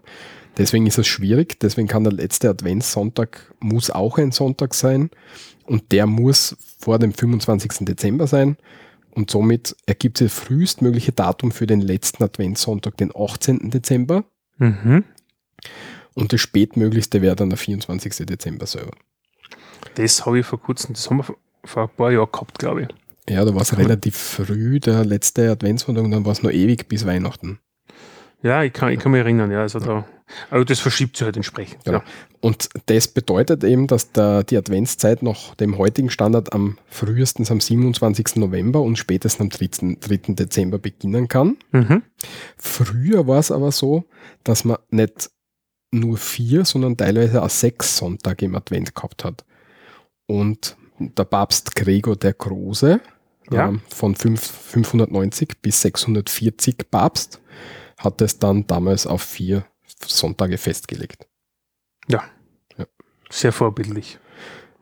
[0.58, 5.10] Deswegen ist es schwierig, deswegen kann der letzte Adventssonntag, muss auch ein Sonntag sein
[5.72, 7.86] und der muss vor dem 25.
[7.86, 8.56] Dezember sein
[9.10, 13.70] und somit ergibt sich das frühestmögliche Datum für den letzten Adventssonntag, den 18.
[13.70, 14.24] Dezember
[14.58, 15.04] Mhm.
[16.14, 18.26] und das spätmöglichste wäre dann der 24.
[18.26, 18.92] Dezember selber.
[19.94, 21.24] Das habe ich vor kurzem, das haben wir
[21.64, 22.88] vor- ein paar Jahren gehabt, glaube ich.
[23.32, 26.88] Ja, da war es relativ früh, der letzte Adventssonntag und dann war es noch ewig
[26.88, 27.60] bis Weihnachten.
[28.42, 29.60] Ja, ich kann, ich kann mich erinnern, ja.
[29.62, 30.04] Also da,
[30.50, 31.84] aber das verschiebt sich halt entsprechend.
[31.84, 31.98] Genau.
[31.98, 32.04] Ja.
[32.40, 37.60] Und das bedeutet eben, dass der, die Adventszeit nach dem heutigen Standard am frühestens am
[37.60, 38.36] 27.
[38.36, 39.96] November und spätestens am 3.
[40.00, 40.34] 3.
[40.34, 41.56] Dezember beginnen kann.
[41.70, 42.02] Mhm.
[42.56, 44.04] Früher war es aber so,
[44.44, 45.30] dass man nicht
[45.92, 49.44] nur vier, sondern teilweise auch sechs Sonntage im Advent gehabt hat.
[50.26, 53.00] Und der Papst Gregor der Große,
[53.50, 53.68] Ja.
[53.68, 57.40] ähm, von fünf- 590 bis 640 Papst,
[57.98, 59.64] hat es dann damals auf vier
[60.06, 61.26] Sonntage festgelegt.
[63.30, 64.18] Sehr vorbildlich.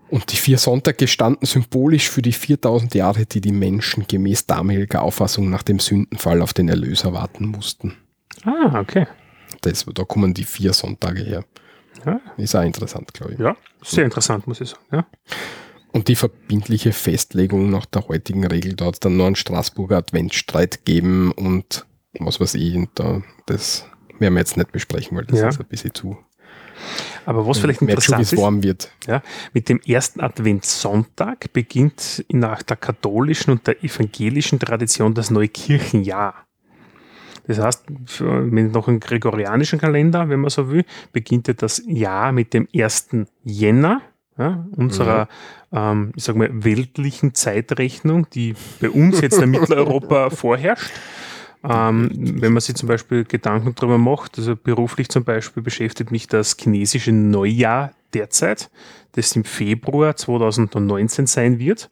[0.09, 5.02] Und die vier Sonntage standen symbolisch für die 4000 Jahre, die die Menschen gemäß damaliger
[5.02, 7.96] Auffassung nach dem Sündenfall auf den Erlöser warten mussten.
[8.44, 9.06] Ah, okay.
[9.61, 11.44] Das, da kommen die vier Sonntage her.
[12.04, 13.38] Ja, Ist auch interessant, glaube ich.
[13.38, 14.83] ja sehr interessant, muss ich sagen.
[14.90, 15.06] Ja.
[15.92, 19.98] Und die verbindliche Festlegung nach der heutigen Regel, da hat es dann nur einen Straßburger
[19.98, 21.87] Adventsstreit geben und
[22.18, 23.85] was weiß ich, und da, das
[24.20, 25.48] werden wir jetzt nicht besprechen, weil das Ja.
[25.48, 26.16] ist ein bisschen zu.
[27.26, 28.90] Aber was vielleicht interessant ist, warm wird.
[29.06, 35.48] Ja, mit dem ersten Adventssonntag beginnt nach der katholischen und der evangelischen Tradition das neue
[35.48, 36.35] Kirchenjahr.
[37.46, 37.85] Das heißt,
[38.20, 42.68] mit noch einem gregorianischen Kalender, wenn man so will, beginnt ja das Jahr mit dem
[42.74, 43.26] 1.
[43.44, 44.00] Jänner,
[44.38, 45.28] ja, unserer,
[45.72, 50.90] ähm, ich sag mal, weltlichen Zeitrechnung, die bei uns jetzt in Mitteleuropa vorherrscht.
[51.62, 56.27] Ähm, wenn man sich zum Beispiel Gedanken darüber macht, also beruflich zum Beispiel beschäftigt mich
[56.27, 58.70] das chinesische Neujahr derzeit,
[59.12, 61.90] das im Februar 2019 sein wird,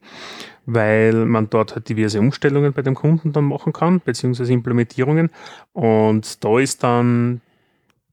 [0.65, 5.31] weil man dort halt diverse Umstellungen bei dem Kunden dann machen kann, beziehungsweise Implementierungen.
[5.73, 7.43] Und da ist dann,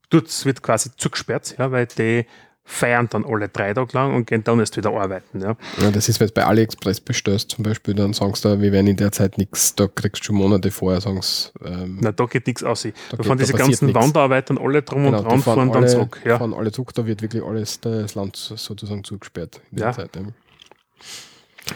[0.10, 2.26] dort wird quasi zugesperrt, ja, weil die
[2.67, 5.39] feiern dann alle drei Tage lang und gehen dann erst wieder arbeiten.
[5.39, 5.56] Ja.
[5.82, 8.88] Ja, das ist, wenn du bei AliExpress bestellst zum Beispiel, dann sagst du, wir werden
[8.88, 12.25] in der Zeit nichts, da kriegst du schon Monate vorher, sagen sie, ähm, Na, da
[12.25, 12.82] geht nichts aus.
[12.82, 14.01] Da, Da fahren da diese passiert ganzen nichts.
[14.01, 16.21] Wanderarbeiter alle drum genau, und da dran, fahren dann alle, zurück.
[16.25, 16.39] Ja.
[16.39, 19.93] fahren alle zurück, da wird wirklich alles das Land sozusagen zugesperrt in der Ja.
[19.93, 20.15] Zeit.
[20.15, 20.23] Ja.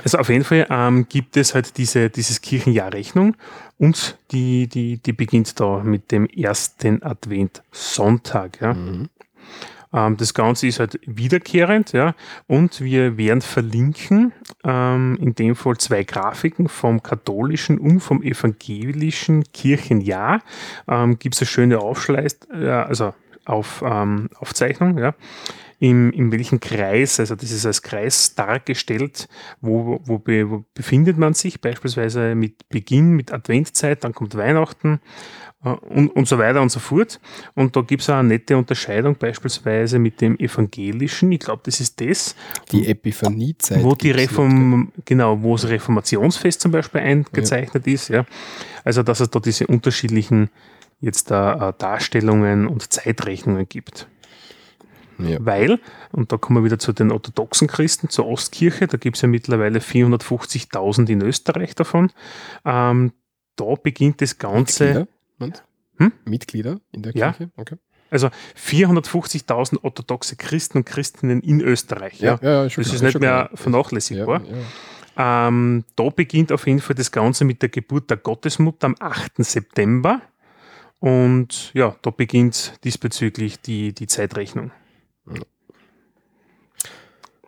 [0.03, 3.35] Also auf jeden Fall ähm, gibt es halt diese, dieses Kirchenjahrrechnung
[3.77, 8.59] und die, die, die beginnt da mit dem ersten Advent Sonntag.
[8.61, 8.73] Ja.
[8.73, 9.09] Mhm.
[9.93, 12.15] Ähm, das Ganze ist halt wiederkehrend, ja,
[12.47, 19.43] und wir werden verlinken, ähm, in dem Fall zwei Grafiken vom katholischen und vom evangelischen
[19.51, 20.41] Kirchenjahr.
[20.87, 23.13] Ähm, Gibt es eine schöne Aufschleiß, äh, also
[23.45, 25.15] auf, ähm, Aufzeichnung, ja.
[25.81, 29.29] In, in welchem Kreis, also das ist als Kreis dargestellt,
[29.61, 34.99] wo, wo, be, wo befindet man sich, beispielsweise mit Beginn, mit Adventzeit, dann kommt Weihnachten,
[35.61, 37.19] und, und so weiter und so fort.
[37.53, 41.31] Und da gibt es auch eine nette Unterscheidung, beispielsweise mit dem Evangelischen.
[41.33, 42.35] Ich glaube, das ist das,
[42.71, 43.83] Die Epiphaniezeit.
[43.83, 48.07] wo die Reform, genau, wo das Reformationsfest zum Beispiel eingezeichnet ist.
[48.07, 48.25] Ja.
[48.85, 50.49] Also, dass es da diese unterschiedlichen
[51.01, 54.07] jetzt da äh, Darstellungen und Zeitrechnungen gibt.
[55.17, 55.37] Ja.
[55.41, 55.79] Weil,
[56.13, 59.27] und da kommen wir wieder zu den orthodoxen Christen, zur Ostkirche, da gibt es ja
[59.27, 62.11] mittlerweile 450.000 in Österreich davon.
[62.63, 63.11] Ähm,
[63.57, 64.85] da beginnt das Ganze.
[64.85, 65.07] Mitglieder,
[65.39, 65.51] du?
[65.97, 66.11] Hm?
[66.25, 67.31] Mitglieder in der Ja.
[67.31, 67.51] Kirche?
[67.57, 67.75] Okay.
[68.11, 72.19] Also 450.000 orthodoxe Christen und Christinnen in Österreich.
[72.19, 74.41] Ja, ja, schon das ist nicht mehr vernachlässigbar.
[74.45, 75.47] Ja, ja.
[75.47, 79.43] Ähm, da beginnt auf jeden Fall das Ganze mit der Geburt der Gottesmutter am 8.
[79.43, 80.21] September.
[80.99, 84.71] Und ja, da beginnt diesbezüglich die, die Zeitrechnung.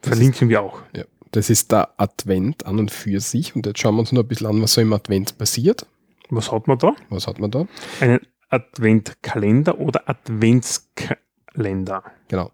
[0.01, 0.81] Verlinken wir auch.
[0.95, 1.03] Ja.
[1.31, 3.55] Das ist der Advent an und für sich.
[3.55, 5.85] Und jetzt schauen wir uns noch ein bisschen an, was so im Advent passiert.
[6.31, 6.95] Was hat man da?
[7.09, 7.67] Was hat man da?
[7.99, 12.03] Einen Adventkalender oder Adventskalender.
[12.27, 12.51] Genau.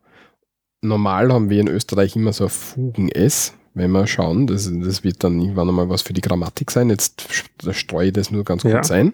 [0.81, 4.47] Normal haben wir in Österreich immer so ein Fugen-S, wenn wir schauen.
[4.47, 6.89] Das, das wird dann irgendwann einmal was für die Grammatik sein.
[6.89, 8.71] Jetzt st- streue ich das nur ganz Ja.
[8.71, 9.13] kurz ein.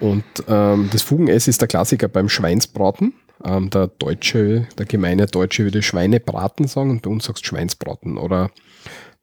[0.00, 3.14] Und ähm, das Fugen-S ist der Klassiker beim Schweinsbraten.
[3.44, 8.18] Ähm, der Deutsche, der gemeine Deutsche würde Schweinebraten sagen und bei uns sagst Schweinsbraten.
[8.18, 8.50] Oder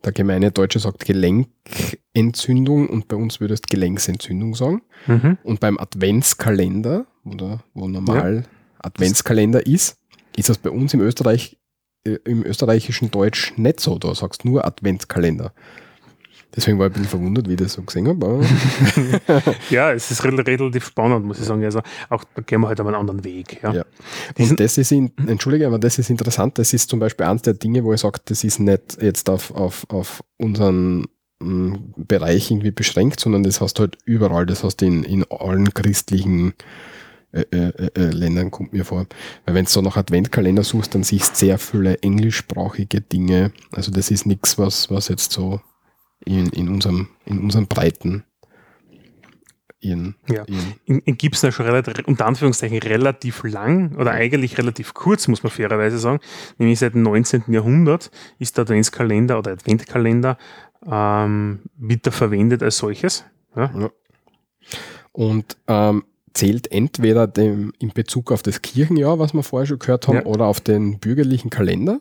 [0.03, 4.81] der gemeine Deutsche sagt Gelenkentzündung und bei uns würdest Gelenksentzündung sagen.
[5.07, 5.37] Mhm.
[5.43, 8.45] Und beim Adventskalender, oder wo normal
[8.79, 9.97] Adventskalender ist,
[10.37, 11.57] ist das bei uns im Österreich,
[12.05, 13.97] äh, im österreichischen Deutsch nicht so.
[13.99, 15.53] Da sagst du nur Adventskalender.
[16.55, 18.43] Deswegen war ich ein bisschen verwundert, wie ich das so gesehen habe.
[19.69, 21.63] Ja, es ist rel- relativ spannend, muss ich sagen.
[21.63, 23.61] Also auch da gehen wir halt auf einen anderen Weg.
[23.61, 23.73] Ja.
[23.73, 23.85] Ja.
[24.37, 26.57] Und das ist, in, entschuldige, aber das ist interessant.
[26.57, 29.51] Das ist zum Beispiel eines der Dinge, wo ich sage, das ist nicht jetzt auf,
[29.53, 31.05] auf, auf unseren
[31.39, 34.45] mm, Bereich irgendwie beschränkt, sondern das hast du halt überall.
[34.47, 36.53] Das hast du in, in allen christlichen
[37.31, 39.05] äh, äh, äh, Ländern, kommt mir vor.
[39.45, 43.51] Weil wenn du so nach Adventkalender suchst, dann siehst du sehr viele englischsprachige Dinge.
[43.71, 45.61] Also das ist nichts, was, was jetzt so
[46.25, 48.23] in, in, unserem, in unserem Breiten
[49.79, 50.43] ihren, Ja.
[50.45, 54.93] ihren In, in gibt es ja schon relativ, unter Anführungszeichen relativ lang oder eigentlich relativ
[54.93, 56.19] kurz, muss man fairerweise sagen.
[56.57, 57.43] Nämlich seit dem 19.
[57.47, 60.37] Jahrhundert ist der Adventskalender oder Adventkalender
[60.85, 63.23] ähm, wieder verwendet als solches.
[63.55, 63.71] Ja.
[63.77, 63.89] Ja.
[65.11, 66.03] Und ähm,
[66.33, 70.25] zählt entweder dem, in Bezug auf das Kirchenjahr, was wir vorher schon gehört haben, Ja.
[70.25, 71.99] oder auf den bürgerlichen Kalender.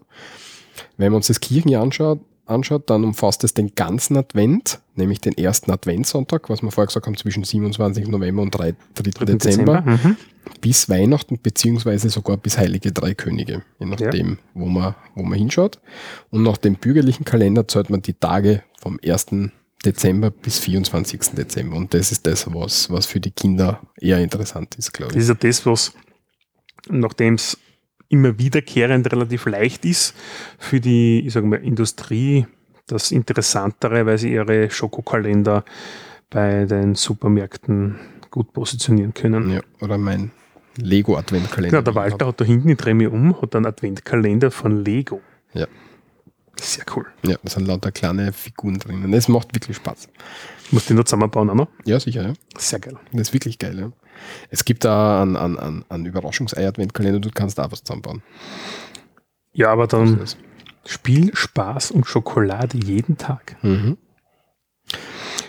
[0.97, 5.37] Wenn man uns das Kirchenjahr anschaut, anschaut, dann umfasst es den ganzen Advent, nämlich den
[5.37, 8.09] ersten Adventssonntag, was wir vorher gesagt haben, zwischen 27.
[8.09, 8.75] November und 3.
[8.95, 9.11] 3.
[9.11, 9.25] 3.
[9.25, 10.17] Dezember, Mhm.
[10.61, 15.79] bis Weihnachten, beziehungsweise sogar bis Heilige Drei Könige, je nachdem, wo, man, wo man hinschaut.
[16.31, 19.51] Und nach dem bürgerlichen Kalender zählt man die Tage vom 1.
[19.85, 21.21] Dezember bis 24.
[21.37, 21.77] Dezember.
[21.77, 25.23] Und das ist das, was, was für die Kinder eher interessant ist, glaube Das ich.
[25.23, 25.93] ist ja das, was,
[26.89, 27.57] nachdem es
[28.09, 30.15] immer wiederkehrend relativ leicht ist,
[30.59, 32.47] für die, ich sage mal, Industrie
[32.87, 35.65] das Interessantere, weil sie ihre Schokokalender
[36.31, 37.99] bei den Supermärkten
[38.31, 39.51] gut positionieren können.
[39.51, 40.31] Ja, oder mein
[40.77, 41.79] Lego-Adventkalender.
[41.79, 45.21] Genau, der Walter hat da hinten, ich drehe mich um, hat einen Adventkalender von Lego.
[45.55, 45.67] Ja.
[46.61, 47.07] Sehr cool.
[47.23, 49.13] Ja, da sind lauter kleine Figuren drinnen.
[49.13, 50.09] Das macht wirklich Spaß.
[50.71, 51.69] Musst du den noch zusammenbauen auch noch?
[51.85, 52.33] Ja, sicher, ja.
[52.57, 52.97] Sehr geil.
[53.13, 53.93] Das ist wirklich geil, ja.
[54.51, 58.23] Es gibt da einen, einen, einen, einen Überraschungsei-Adventkalender, du kannst da was zusammenbauen.
[59.53, 60.25] Ja, aber dann
[60.85, 63.57] Spiel, Spaß und Schokolade jeden Tag.
[63.63, 63.99] Mhm.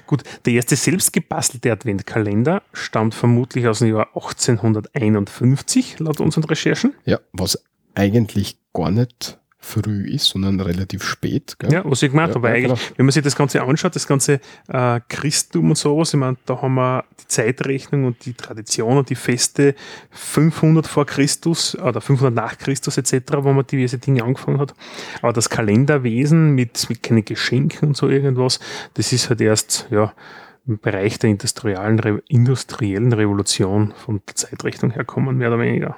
[0.06, 6.94] Gut, der erste selbstgebastelte Adventkalender stammt vermutlich aus dem Jahr 1851, laut unseren Recherchen.
[7.06, 11.58] Ja, was eigentlich gar nicht früh ist, sondern relativ spät.
[11.60, 11.72] Gell?
[11.72, 12.98] Ja, was ich gemeint Ja, habe, ja, eigentlich, genau.
[12.98, 16.62] wenn man sich das Ganze anschaut, das ganze äh, Christentum und sowas, ich meine, da
[16.62, 19.76] haben wir die Zeitrechnung und die Tradition und die Feste
[20.12, 24.74] 500 vor Christus oder 500 nach Christus etc., wo man diverse Dinge angefangen hat.
[25.22, 28.60] Aber das Kalenderwesen mit, mit keine Geschenken und so irgendwas,
[28.94, 30.14] das ist halt erst, ja,
[30.68, 35.98] im Bereich der industriellen, Re industriellen Revolution von der Zeitrechnung herkommen, mehr oder weniger.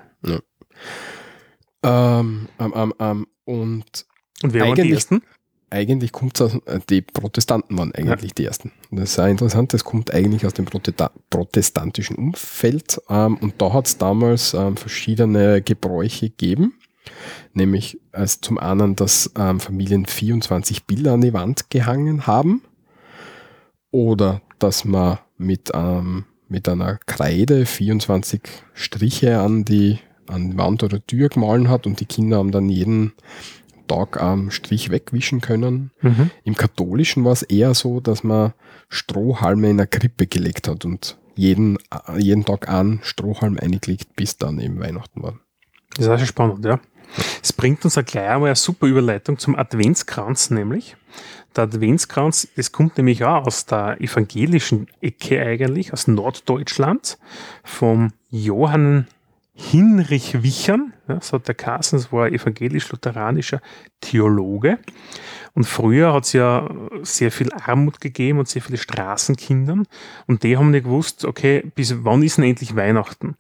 [1.84, 4.06] Ähm, ähm, ähm, ähm, und
[4.44, 5.22] Und wer waren die Eigentlich- ersten?
[5.70, 8.72] eigentlich kommt es aus, äh, die Protestanten waren eigentlich die ersten.
[8.92, 13.00] Das ist auch interessant, das kommt eigentlich aus dem Proteta protestantischen Umfeld.
[13.10, 16.74] Ähm, und da hat es damals ähm, verschiedene Gebräuche gegeben.
[17.54, 22.62] Nämlich als zum einen, dass ähm, Familien 24 Bilder an die Wand gehangen haben.
[23.92, 28.42] Oder dass man mit, ähm, mit einer Kreide 24
[28.74, 32.70] Striche an die, an die Wand oder Tür gemahlen hat und die Kinder haben dann
[32.70, 33.14] jeden
[33.88, 35.92] Tag am Strich wegwischen können.
[36.02, 36.32] Mhm.
[36.44, 38.54] Im Katholischen war es eher so, dass man
[38.90, 41.78] Strohhalme in eine Krippe gelegt hat und jeden,
[42.18, 45.40] jeden Tag einen Strohhalm eingelegt, bis dann eben Weihnachten war.
[45.96, 46.80] Das ist auch schon spannend, ja.
[47.44, 50.96] Es bringt uns ja gleich einmal eine super Überleitung zum Adventskranz, nämlich.
[51.56, 57.18] Der Adventskranz, das kommt nämlich auch aus der evangelischen Ecke eigentlich, aus Norddeutschland,
[57.66, 59.08] vom Johann
[59.62, 63.62] Hinrich Wichern, ja, so hat der Carsten, das war evangelisch-lutheranischer
[64.00, 64.80] Theologe.
[65.54, 66.70] Und früher hat es ja
[67.04, 69.84] sehr viel Armut gegeben und sehr viele Straßenkinder.
[70.26, 73.36] Und die haben nicht gewusst, okay, bis wann ist denn endlich Weihnachten?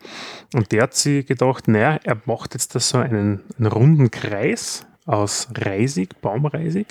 [0.53, 4.85] Und der hat sich gedacht, naja, er macht jetzt da so einen, einen runden Kreis
[5.05, 6.87] aus Reisig, Baumreisig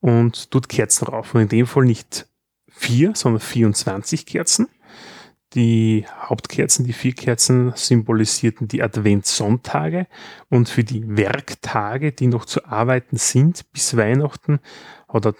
[0.00, 1.34] und tut Kerzen drauf.
[1.34, 2.26] Und in dem Fall nicht
[2.70, 4.68] vier, sondern 24 Kerzen.
[5.56, 10.06] Die Hauptkerzen, die vier Kerzen symbolisierten die Adventssonntage.
[10.50, 14.60] Und für die Werktage, die noch zu arbeiten sind bis Weihnachten,
[15.08, 15.34] hat er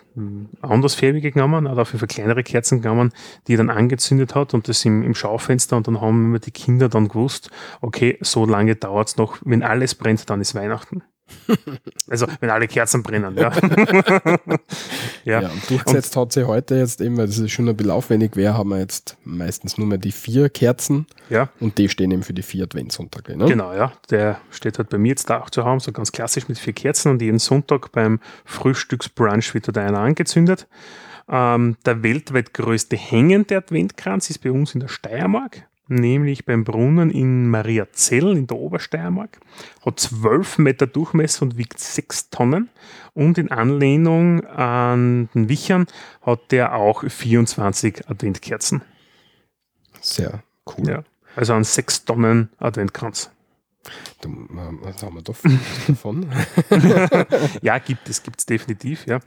[0.62, 3.12] andersfärbige genommen, hat jeden Fall kleinere Kerzen genommen,
[3.46, 5.76] die er dann angezündet hat und das im, im Schaufenster.
[5.76, 7.50] Und dann haben immer die Kinder dann gewusst,
[7.83, 11.02] okay, so lange dauert es noch, wenn alles brennt, dann ist Weihnachten.
[12.08, 13.52] also wenn alle Kerzen brennen, ja.
[15.24, 15.40] ja.
[15.42, 18.36] Ja, und durchgesetzt hat sie heute jetzt eben, weil das ist schon ein bisschen aufwendig
[18.36, 21.48] wäre, haben wir jetzt meistens nur mehr die vier Kerzen ja.
[21.60, 23.36] und die stehen eben für die vier Adventssonntage.
[23.36, 23.46] Ne?
[23.46, 23.92] Genau, ja.
[24.10, 26.72] Der steht halt bei mir jetzt da auch zu Hause, so ganz klassisch mit vier
[26.72, 30.66] Kerzen und jeden Sonntag beim Frühstücksbrunch wird da einer angezündet.
[31.28, 37.11] Ähm, der weltweit größte hängende Adventkranz ist bei uns in der Steiermark, nämlich beim Brunnen
[37.11, 39.38] in Mariazell in der Obersteiermark.
[39.85, 42.68] Hat 12 Meter Durchmesser und wiegt 6 Tonnen.
[43.14, 45.87] Und in Anlehnung an den Wichern
[46.22, 48.83] hat der auch 24 Adventkerzen.
[50.01, 50.88] Sehr cool.
[50.88, 51.05] Ja.
[51.35, 53.31] Also ein 6 Tonnen Adventkranz.
[54.20, 55.33] Da, ähm, was haben wir da
[55.88, 56.27] davon?
[57.62, 59.20] Ja, gibt es, gibt es definitiv, ja.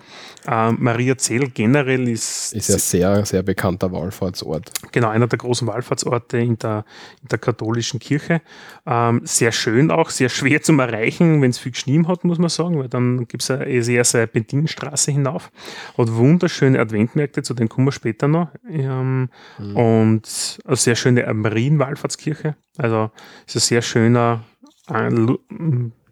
[0.47, 4.71] Ähm, Maria Zell generell ist, Ist ja sehr, sehr bekannter Wallfahrtsort.
[4.91, 6.85] genau einer der großen Wallfahrtsorte in der,
[7.21, 8.41] in der katholischen Kirche.
[8.85, 12.49] Ähm, sehr schön auch, sehr schwer zum Erreichen, wenn es viel Schnee hat, muss man
[12.49, 15.51] sagen, weil dann gibt es eine sehr Serpentinenstraße hinauf.
[15.97, 18.49] Hat wunderschöne Adventmärkte, zu denen kommen wir später noch.
[18.69, 19.29] Ähm,
[19.59, 22.55] Und eine sehr schöne Marienwallfahrtskirche.
[22.77, 23.11] Also
[23.45, 24.43] ist ein sehr schöner,
[24.91, 25.39] äh, lu-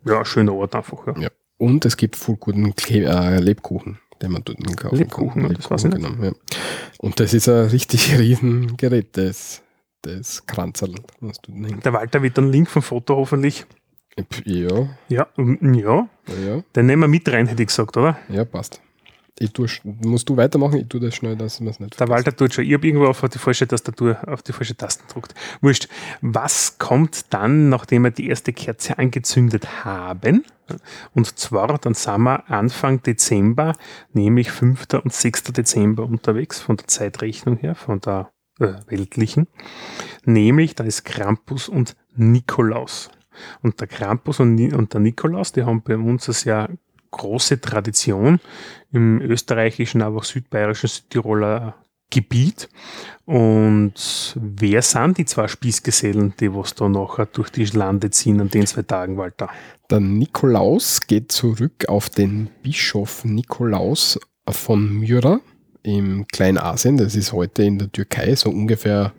[0.06, 1.06] ja, schöner Ort einfach.
[1.08, 1.14] Ja.
[1.20, 1.30] Ja.
[1.58, 5.54] Und es gibt voll guten Kle äh, Lebkuchen, den man dort kaufen Lebkuchen, kann.
[5.70, 6.04] das ich nicht.
[6.08, 6.32] genau, ja.
[7.00, 9.62] Und das ist ein richtig riesen Gerät, das,
[10.04, 11.84] das Kranzerl, was du hängt.
[11.84, 13.66] Der Walter wird dann Link vom Foto hoffentlich.
[14.46, 16.08] Ja, Ja, mm, ja.
[16.28, 18.18] ja, Den nehmen wir mit rein, hätte ich gesagt, oder?
[18.30, 18.82] ja, passt.
[19.40, 20.80] Ich tue, musst du weitermachen?
[20.80, 22.66] Ich tue das schnell, dass man es nicht Der Walter tut schon.
[22.66, 25.36] Ich habe irgendwo auf die falsche Tastatur, auf die falsche Tasten gedruckt.
[25.62, 25.88] Wurscht.
[26.22, 30.44] Was kommt dann, nachdem wir die erste Kerze angezündet haben?
[31.14, 33.74] Und zwar, dann sind wir Anfang Dezember,
[34.12, 34.88] nämlich 5.
[35.04, 35.44] und 6.
[35.44, 39.48] Dezember unterwegs, von der Zeitrechnung her, von der äh, weltlichen.
[40.26, 43.12] Nämlich, da ist Krampus und Nikolaus.
[43.62, 46.70] Und der Krampus und, und der Nikolaus, die haben bei uns ein sehr
[47.18, 48.40] große Tradition
[48.92, 51.76] im österreichischen, aber auch südbayerischen, Südtiroler
[52.10, 52.70] Gebiet.
[53.26, 58.50] Und wer sind die zwei Spießgesellen, die was da nachher durch die Lande ziehen an
[58.50, 59.50] den zwei Tagen, Walter?
[59.90, 65.42] Der Nikolaus geht zurück auf den Bischof Nikolaus von Myra
[65.84, 66.98] im Kleinasien.
[66.98, 69.14] Das ist heute in der Türkei, so ungefähr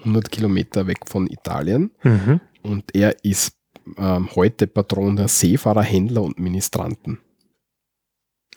[0.00, 1.90] 100 Kilometer weg von Italien.
[2.02, 2.40] Mhm.
[2.62, 3.56] Und er ist
[3.96, 7.18] ähm, heute Patron der Seefahrer, Händler und Ministranten.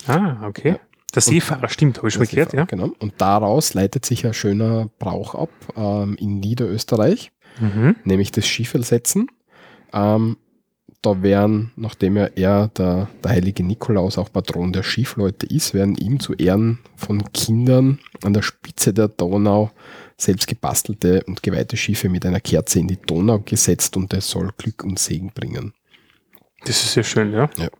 [0.07, 0.79] Ah, okay.
[1.15, 2.65] Der Seefahrer, stimmt, habe ich schon gehört, ja.
[2.65, 2.91] Genau.
[2.99, 7.95] Und daraus leitet sich ein schöner Brauch ab ähm, in Niederösterreich, Mhm.
[8.03, 9.27] nämlich das Schiefelsetzen.
[9.91, 10.37] Ähm,
[11.01, 15.95] da werden, nachdem er, er der, der heilige Nikolaus auch Patron der Schiffleute ist, werden
[15.95, 19.71] ihm zu Ehren von Kindern an der Spitze der Donau
[20.17, 24.51] selbst gebastelte und geweihte Schiffe mit einer Kerze in die Donau gesetzt und es soll
[24.57, 25.73] Glück und Segen bringen.
[26.65, 27.49] Das ist sehr schön, ja.
[27.57, 27.71] Habe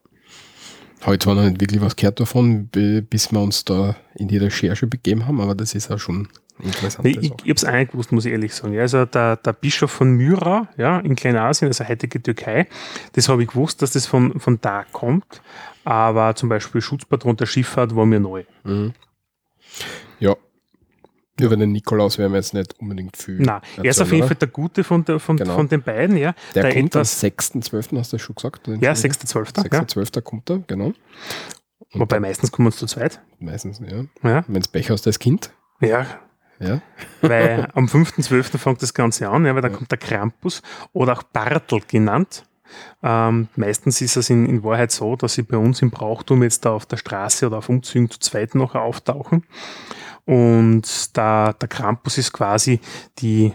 [1.14, 4.38] ich zwar noch nicht wirklich was gehört davon, bi- bis wir uns da in die
[4.38, 6.28] Recherche begeben haben, aber das ist auch schon
[6.62, 7.06] interessant.
[7.06, 8.74] Nee, ich ich habe es eingewusst, muss ich ehrlich sagen.
[8.74, 12.68] Ja, also der, der Bischof von Myra ja, in Kleinasien, also heutige Türkei,
[13.14, 15.41] das habe ich gewusst, dass das von, von da kommt.
[15.86, 18.43] Aber zum Beispiel Schutzpatron der Schifffahrt war mir neu.
[18.66, 18.93] Mhm.
[20.20, 20.36] Ja.
[21.40, 23.38] Über den Nikolaus werden wir jetzt nicht unbedingt viel.
[23.40, 25.56] Na, er ist auf jeden Fall der Gute von, der, von, Genau.
[25.56, 26.34] von den beiden, ja.
[26.56, 28.68] Der, der kommt am etwas- 6.12., hast du schon gesagt?
[28.68, 29.64] Ja, 6.12.
[29.74, 29.80] Ja.
[29.82, 30.22] 6.12.
[30.22, 30.94] kommt er, genau.
[31.92, 33.20] Und Wobei meistens kommen wir zu zweit.
[33.40, 34.04] meistens, ja.
[34.30, 35.52] Ja, Wenn es Pech hast, das Kind.
[35.82, 36.06] ja
[36.60, 36.82] Ja.
[37.22, 38.58] weil am 5.12.
[38.58, 40.62] fängt das Ganze an, ja, weil da kommt der Krampus
[40.94, 42.44] oder auch Bartel genannt.
[43.02, 46.66] Ähm, meistens ist es in, in Wahrheit so, dass sie bei uns im Brauchtum jetzt
[46.66, 49.46] da auf der Straße oder auf Umzügen zu zweit noch auftauchen.
[50.30, 52.80] Und da, der Krampus ist quasi
[53.18, 53.52] die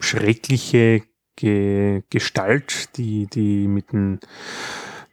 [0.00, 1.04] schreckliche
[1.36, 4.18] Ge Gestalt, die, die mit dem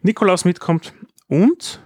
[0.02, 0.96] Nikolaus mitkommt.
[1.28, 1.84] Und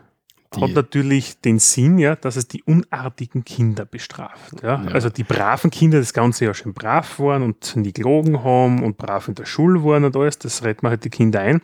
[0.56, 4.62] hat Die, natürlich den Sinn, ja, dass es die unartigen Kinder bestraft.
[4.64, 4.82] Ja?
[4.82, 4.91] Ja.
[4.91, 8.98] Also die braven Kinder das ganze Jahr schön brav waren und nie gelogen haben und
[8.98, 11.62] brav in der Schule waren und alles, das redet man halt die Kinder ein.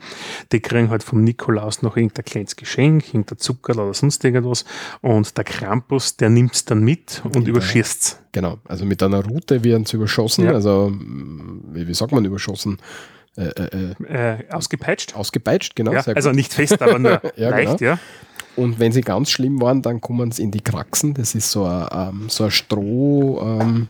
[0.51, 4.65] Die kriegen halt vom Nikolaus noch irgendein kleines Geschenk, irgendein Zucker oder sonst irgendwas.
[5.01, 7.49] Und der Krampus, der nimmt es dann mit und Ja.
[7.49, 8.57] überschießt genau.
[8.67, 10.45] Also mit einer Route werden sie überschossen.
[10.45, 10.51] Ja.
[10.51, 10.91] Also,
[11.71, 12.79] wie, wie sagt man überschossen?
[13.36, 15.15] Äh, äh, äh, äh, ausgepeitscht.
[15.15, 15.91] ausgepeitscht, genau.
[15.93, 17.91] Ja, also nicht fest, aber nur Ja, leicht, genau.
[17.93, 17.99] ja.
[18.55, 21.13] Und wenn sie ganz schlimm waren, dann kommen sie in die Kraxen.
[21.13, 23.87] Das ist so ein, ähm, so ein Stroh ähm,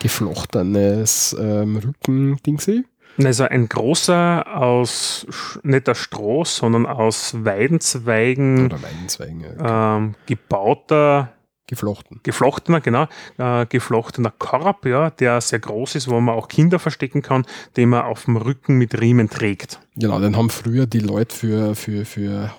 [0.00, 2.84] geflochtenes ähm, Rückendingsi.
[3.22, 5.26] Also ein großer aus,
[5.62, 9.44] nicht aus Stroh, sondern aus Weidenzweigen Oder Weidenzweigen.
[9.58, 9.96] Ja.
[9.96, 11.32] ähm, gebauter,
[11.66, 12.20] Geflochten.
[12.22, 13.06] geflochtener, genau,
[13.38, 17.46] äh, geflochtener Korb, ja, der sehr groß ist, wo man auch Kinder verstecken kann,
[17.78, 19.80] den man auf dem Rücken mit Riemen trägt.
[19.96, 22.50] Genau, den haben früher die Leute für, für, für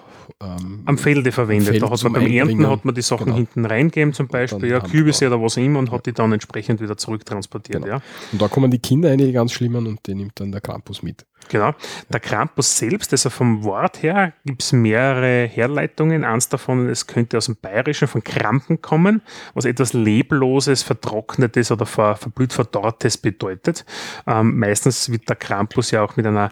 [0.43, 1.69] ähm, Am Felde verwendet.
[1.69, 2.69] Feld da hat man beim Ernten Einbringen.
[2.69, 3.37] hat man die Sachen Genau.
[3.37, 6.97] hinten reingegeben, zum Beispiel, ja, Kürbisse oder was immer und hat die dann entsprechend wieder
[6.97, 7.83] zurücktransportiert.
[7.83, 7.95] Genau.
[7.95, 8.01] Ja.
[8.33, 11.01] Und da kommen die Kinder rein, die ganz schlimmen, und die nimmt dann der Krampus
[11.03, 11.25] mit.
[11.47, 11.73] Genau.
[12.11, 16.23] Der Krampus selbst, also vom Wort her, gibt es mehrere Herleitungen.
[16.23, 19.21] Eins davon, es könnte aus dem Bayerischen von Krampen kommen,
[19.53, 23.85] was etwas Lebloses, Vertrocknetes oder ver, verblüht Verdorrtes bedeutet.
[24.27, 26.51] Ähm, meistens wird der Krampus ja auch mit einer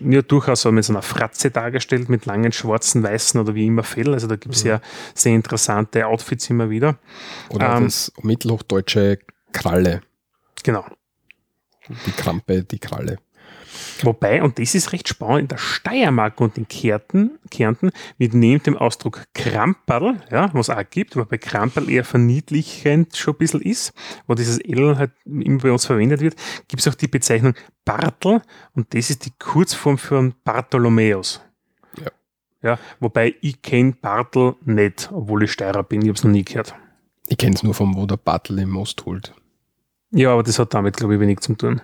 [0.00, 4.12] ja, durchaus mit so einer Fratze dargestellt, mit langen schwarzen, weißen oder wie immer Fell.
[4.14, 4.80] Also da gibt es ja
[5.14, 6.98] sehr interessante Outfits immer wieder.
[7.50, 9.18] Oder Ähm, das mittelhochdeutsche
[9.52, 10.02] Kralle.
[10.62, 10.84] Genau.
[12.06, 13.18] Die Krampe, die Kralle.
[14.02, 18.62] Wobei, und das ist recht spannend, in der Steiermark und in Kärnten, Kärnten wird neben
[18.62, 23.92] dem Ausdruck Kramperl, ja, was auch gibt, wobei Kramperl eher verniedlichend schon ein bisschen ist,
[24.26, 26.36] wo dieses L halt immer bei uns verwendet wird,
[26.68, 27.54] gibt es auch die Bezeichnung
[27.84, 28.42] Bartel
[28.74, 31.40] und das ist die Kurzform für Bartholomäus.
[31.98, 32.10] Ja.
[32.62, 36.44] Ja, wobei ich kenne Bartel nicht, obwohl ich Steirer bin, ich habe es noch nie
[36.44, 36.74] gehört.
[37.28, 39.32] Ich kenne es nur vom, wo der Bartel im Most holt.
[40.10, 41.80] Ja, aber das hat damit, glaube ich, wenig zu tun.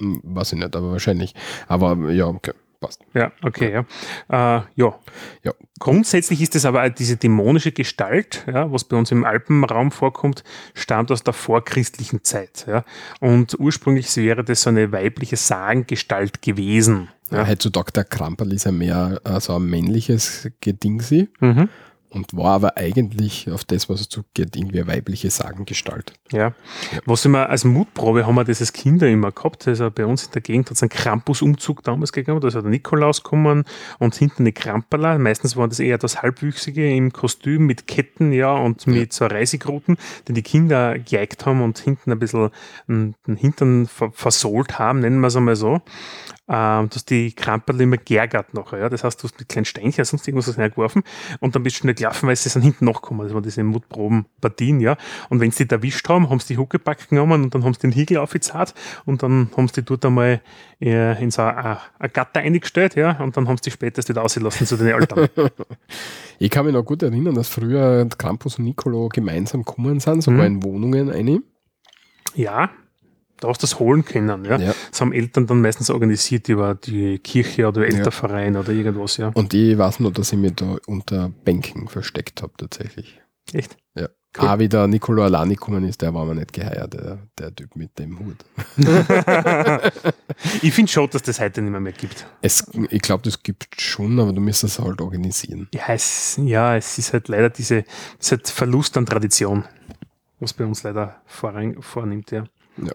[0.00, 1.34] Hm, Weiß ich nicht, aber wahrscheinlich.
[1.66, 3.02] Aber ja, okay, passt.
[3.14, 4.58] Ja, okay, ja.
[4.58, 4.98] Äh, ja.
[5.42, 5.52] Ja.
[5.80, 10.44] Grundsätzlich ist es aber diese dämonische Gestalt, ja, was bei uns im Alpenraum vorkommt,
[10.74, 12.66] stammt aus der vorchristlichen Zeit.
[12.68, 12.84] Ja.
[13.20, 17.08] Und ursprünglich wäre das so eine weibliche Sagengestalt gewesen.
[17.30, 17.38] Ja.
[17.38, 17.46] Ja.
[17.48, 21.68] Heutzutage der Kramperl ist ja mehr äh, so ein männliches Gedingsi Mhm.
[22.10, 26.12] Und war aber eigentlich auf das, was es zugeht, irgendwie eine weibliche Sagengestalt.
[26.32, 26.54] Ja.
[27.04, 29.68] Was immer als Mutprobe haben wir als Kinder immer gehabt.
[29.68, 32.40] Also bei uns in der Gegend hat es einen Krampusumzug damals gegeben.
[32.40, 33.64] Da ist ja der Nikolaus gekommen
[33.98, 35.18] und hinten eine Kramperler.
[35.18, 39.96] Meistens waren das eher das Halbwüchsige im Kostüm mit Ketten, ja, und mit so Reisigruten,
[40.26, 42.50] die die Kinder geeigt haben und hinten ein bisschen
[42.88, 45.80] den den Hintern ver versohlt haben, nennen wir es einmal so.
[46.48, 48.78] Ähm, du hast die Kramperl immer geärgert nachher.
[48.78, 48.88] Ja?
[48.88, 51.02] Das heißt, du hast mit kleinen Steinchen sonst irgendwas reingeworfen
[51.40, 53.26] und dann bist du schnell gelaufen, weil sie sind hinten nachgekommen.
[53.26, 54.96] Das waren diese Mutprobenpartien, ja.
[55.28, 57.80] Und wenn sie dich erwischt haben, haben sie die Huckepack genommen und dann haben sie
[57.80, 58.74] den Hiegel aufgezahlt
[59.04, 60.40] und dann haben sie die dort einmal
[60.80, 64.22] äh, in so eine, eine Gatter eingestellt, ja, und dann haben sie die später wieder
[64.22, 65.28] ausgelassen zu den Eltern.
[66.38, 70.48] ich kann mich noch gut erinnern, dass früher Krampus und Nicolo gemeinsam gekommen sind, sogar
[70.48, 70.56] mhm.
[70.56, 71.42] in Wohnungen eine.
[72.34, 72.70] Ja,
[73.40, 74.44] da hast du das holen können.
[74.44, 74.58] Ja?
[74.58, 74.74] ja?
[74.90, 78.60] Das haben Eltern dann meistens organisiert über die Kirche oder Elternverein ja.
[78.60, 79.16] oder irgendwas.
[79.16, 79.30] Ja.
[79.34, 83.20] Und ich weiß nur, dass ich mich da unter Bänken versteckt habe tatsächlich.
[83.52, 83.76] Echt?
[83.94, 84.08] Ja.
[84.36, 84.46] Cool.
[84.46, 87.74] Ah, wie der Nicolo Alani gekommen ist, der war mir nicht geheiert, der, der Typ
[87.76, 88.36] mit dem Hut.
[90.62, 92.26] ich finde schon, dass das heute nicht mehr, mehr gibt.
[92.42, 95.68] Es, ich glaube, das gibt schon, aber du müsstest es halt organisieren.
[95.72, 97.78] Ja es, ja, es ist halt leider diese,
[98.18, 99.64] es ist halt Verlust an Tradition,
[100.40, 102.44] was bei uns leider vornimmt, ja.
[102.76, 102.92] Ja.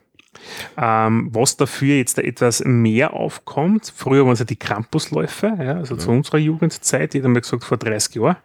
[0.78, 5.76] Ähm, was dafür jetzt da etwas mehr aufkommt, früher waren es ja die Campusläufe, ja,
[5.76, 6.00] also ja.
[6.00, 8.38] zu unserer Jugendzeit, jeder mal gesagt vor 30 Jahren.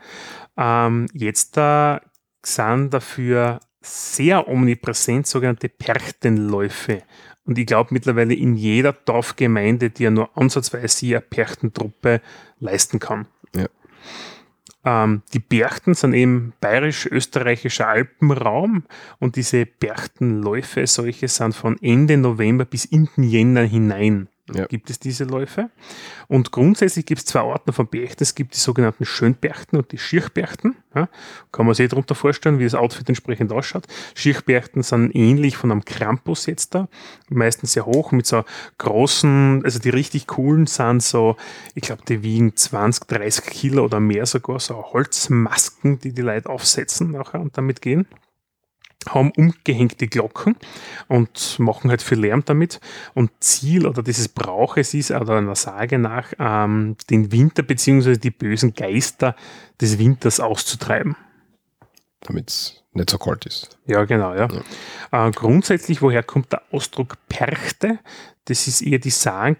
[0.56, 2.00] Ähm, jetzt da
[2.44, 7.02] sind dafür sehr omnipräsent sogenannte Perchtenläufe.
[7.44, 12.20] Und ich glaube mittlerweile in jeder Dorfgemeinde, die ja nur ansatzweise eine Perchtentruppe
[12.58, 13.26] leisten kann.
[14.88, 18.84] Ähm, die Berchten sind eben bayerisch-österreichischer Alpenraum
[19.18, 24.66] und diese Berchtenläufe, solche sind von Ende November bis in den Jänner hinein ja.
[24.66, 25.70] gibt es diese Läufe.
[26.26, 28.22] Und grundsätzlich gibt es zwei Arten von Berchten.
[28.22, 30.76] Es gibt die sogenannten Schönberchten und die Schirchberchten.
[30.94, 31.08] Ja,
[31.52, 33.86] kann man sich darunter vorstellen, wie das Outfit entsprechend ausschaut.
[34.14, 36.88] Schirchberchten sind ähnlich von einem Krampus jetzt da,
[37.28, 38.44] meistens sehr hoch mit so
[38.78, 41.36] großen, also die richtig coolen sind so,
[41.74, 46.48] ich glaube, die wiegen 20, 30 Kilo oder mehr sogar, so Holzmasken, die die Leute
[46.48, 48.06] aufsetzen nachher und damit gehen
[49.06, 50.56] haben umgehängte Glocken
[51.06, 52.80] und machen halt viel Lärm damit.
[53.14, 58.16] Und Ziel oder dieses Brauches ist, oder einer Sage nach, ähm, den Winter bzw.
[58.16, 59.36] die bösen Geister
[59.80, 61.16] des Winters auszutreiben.
[62.20, 63.78] Damit es nicht so kalt ist.
[63.86, 64.48] Ja, genau, ja.
[65.12, 65.28] ja.
[65.28, 68.00] Äh, grundsätzlich, woher kommt der Ausdruck Perchte?
[68.46, 69.56] Das ist eher die Sagen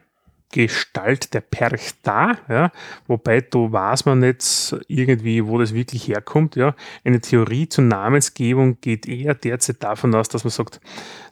[0.51, 2.73] Gestalt der Perchta, ja,
[3.07, 6.57] wobei da weiß man nicht irgendwie, wo das wirklich herkommt.
[6.57, 6.75] Ja.
[7.05, 10.81] Eine Theorie zur Namensgebung geht eher derzeit davon aus, dass man sagt,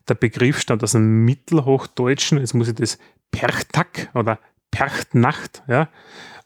[0.08, 2.98] der Begriff stammt aus dem Mittelhochdeutschen, jetzt muss ich das
[3.30, 4.38] Perchtag oder
[4.70, 5.88] Perchtnacht, ja,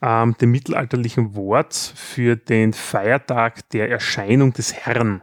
[0.03, 5.23] ähm, dem mittelalterlichen Wort für den Feiertag der Erscheinung des Herrn.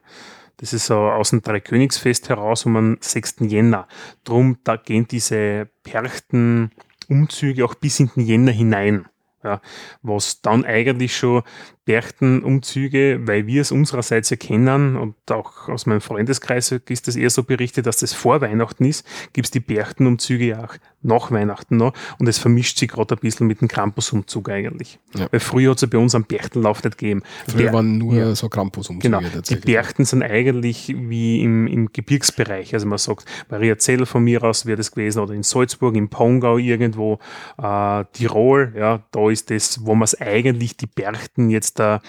[0.57, 3.35] Das ist so aus dem Dreikönigsfest heraus um den 6.
[3.41, 3.87] Jänner.
[4.23, 6.71] Drum, da gehen diese Perchten
[7.09, 9.07] Umzüge auch bis in den Jänner hinein.
[9.43, 9.61] Ja,
[10.01, 11.43] was dann eigentlich schon
[11.87, 17.43] Berchtenumzüge, weil wir es unsererseits erkennen und auch aus meinem Freundeskreis ist das eher so
[17.43, 21.93] berichtet, dass das vor Weihnachten ist, gibt es die Berchtenumzüge ja auch nach Weihnachten noch
[22.19, 24.99] und es vermischt sich gerade ein bisschen mit dem Krampusumzug eigentlich.
[25.15, 25.27] Ja.
[25.31, 27.23] Weil früher hat es ja bei uns einen Berchtenlauf nicht gegeben.
[27.47, 28.35] Früher Ber waren nur ja.
[28.35, 29.17] so Krampusumzüge.
[29.17, 29.41] Genau.
[29.49, 32.73] Die Berchten sind eigentlich wie im, im Gebirgsbereich.
[32.73, 36.09] Also man sagt, Maria Zell von mir aus wäre das gewesen oder in Salzburg, im
[36.09, 37.19] Pongau irgendwo,
[37.57, 42.01] äh, Tirol, ja, da ist das, wo man es eigentlich die Berchten jetzt da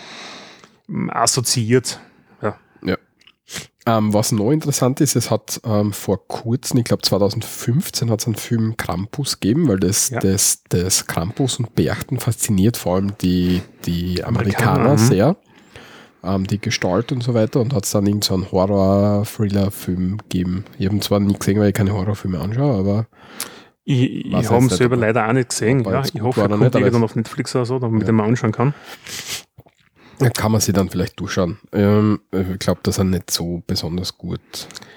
[0.89, 2.01] ähm, assoziiert.
[2.43, 2.57] Ja.
[2.83, 2.97] ja.
[3.87, 8.27] Ähm, was noch interessant ist, es hat ähm, vor kurzem, ich glaube 2015, hat es
[8.27, 10.21] einen Film Krampus gegeben, weil das, ja.
[10.21, 15.07] das, das Krampus und Berchten fasziniert vor allem die, die Amerikaner, Amerikaner mhm.
[15.07, 15.37] sehr.
[16.23, 20.65] Ähm, die Gestalt und so weiter und hat es dann irgendeinen so Horror-Thriller-Film gegeben.
[20.79, 23.07] Ich habe ihn zwar nie gesehen, weil ich keine Horrorfilme anschaue, aber
[23.85, 25.83] ich, ich habe ihn selber leider auch nicht gesehen.
[25.85, 28.13] Ja, ich hoffe, er kommt irgendwann auf Netflix oder so, damit ja.
[28.13, 28.75] man anschauen kann.
[30.35, 31.59] Kann man sie dann vielleicht durchschauen.
[31.73, 34.41] Ähm, ich glaube, dass er nicht so besonders gut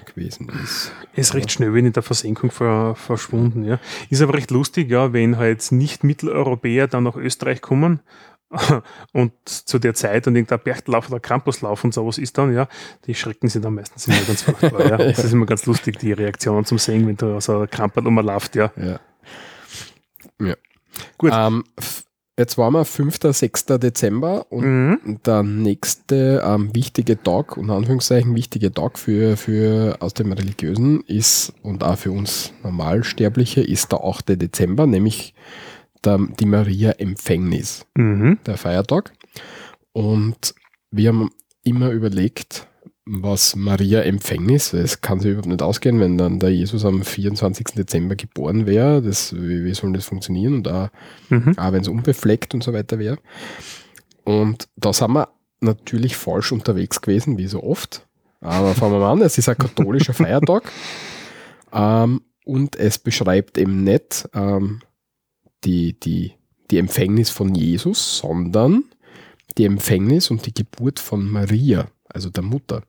[0.06, 0.92] gewesen ist.
[1.12, 3.78] Er ist recht schnell in der Versenkung ver, verschwunden, ja.
[4.10, 8.00] Ist aber recht lustig, ja, wenn halt nicht Mitteleuropäer dann nach Österreich kommen
[9.12, 12.68] und zu der Zeit und irgendein Berchtlauf oder Campuslauf und sowas ist dann, ja,
[13.06, 14.96] die schrecken sich dann meistens immer ganz furchtbar, ja.
[14.98, 18.56] Das ist immer ganz lustig, die Reaktionen zum Sehen, wenn da so ein Krampel umläuft,
[18.56, 18.72] ja.
[18.76, 19.00] Ja.
[20.40, 20.54] ja.
[21.16, 21.32] Gut.
[21.34, 21.64] Ähm,
[22.38, 23.18] Jetzt waren wir 5.
[23.22, 23.66] 6.
[23.66, 25.20] Dezember und mhm.
[25.26, 31.52] der nächste ähm, wichtige Tag, unter Anführungszeichen wichtige Tag für, für aus dem Religiösen ist
[31.62, 34.40] und auch für uns Normalsterbliche ist der 8.
[34.40, 35.34] Dezember, nämlich
[36.04, 38.38] der, die Maria Empfängnis, mhm.
[38.46, 39.12] der Feiertag.
[39.92, 40.54] Und
[40.90, 41.30] wir haben
[41.64, 42.66] immer überlegt,
[43.20, 47.66] was Maria Empfängnis, es kann sich überhaupt nicht ausgehen, wenn dann der Jesus am 24.
[47.76, 50.88] Dezember geboren wäre, das, wie, wie soll das funktionieren und auch,
[51.28, 51.58] mhm.
[51.58, 53.18] auch wenn es unbefleckt und so weiter wäre.
[54.24, 55.28] Und da sind wir
[55.60, 58.06] natürlich falsch unterwegs gewesen, wie so oft.
[58.40, 60.72] Aber fangen wir mal an, es ist ein katholischer Feiertag
[61.70, 64.80] ähm, und es beschreibt eben nicht ähm,
[65.64, 66.32] die, die,
[66.70, 68.84] die Empfängnis von Jesus, sondern
[69.58, 72.82] die Empfängnis und die Geburt von Maria, also der Mutter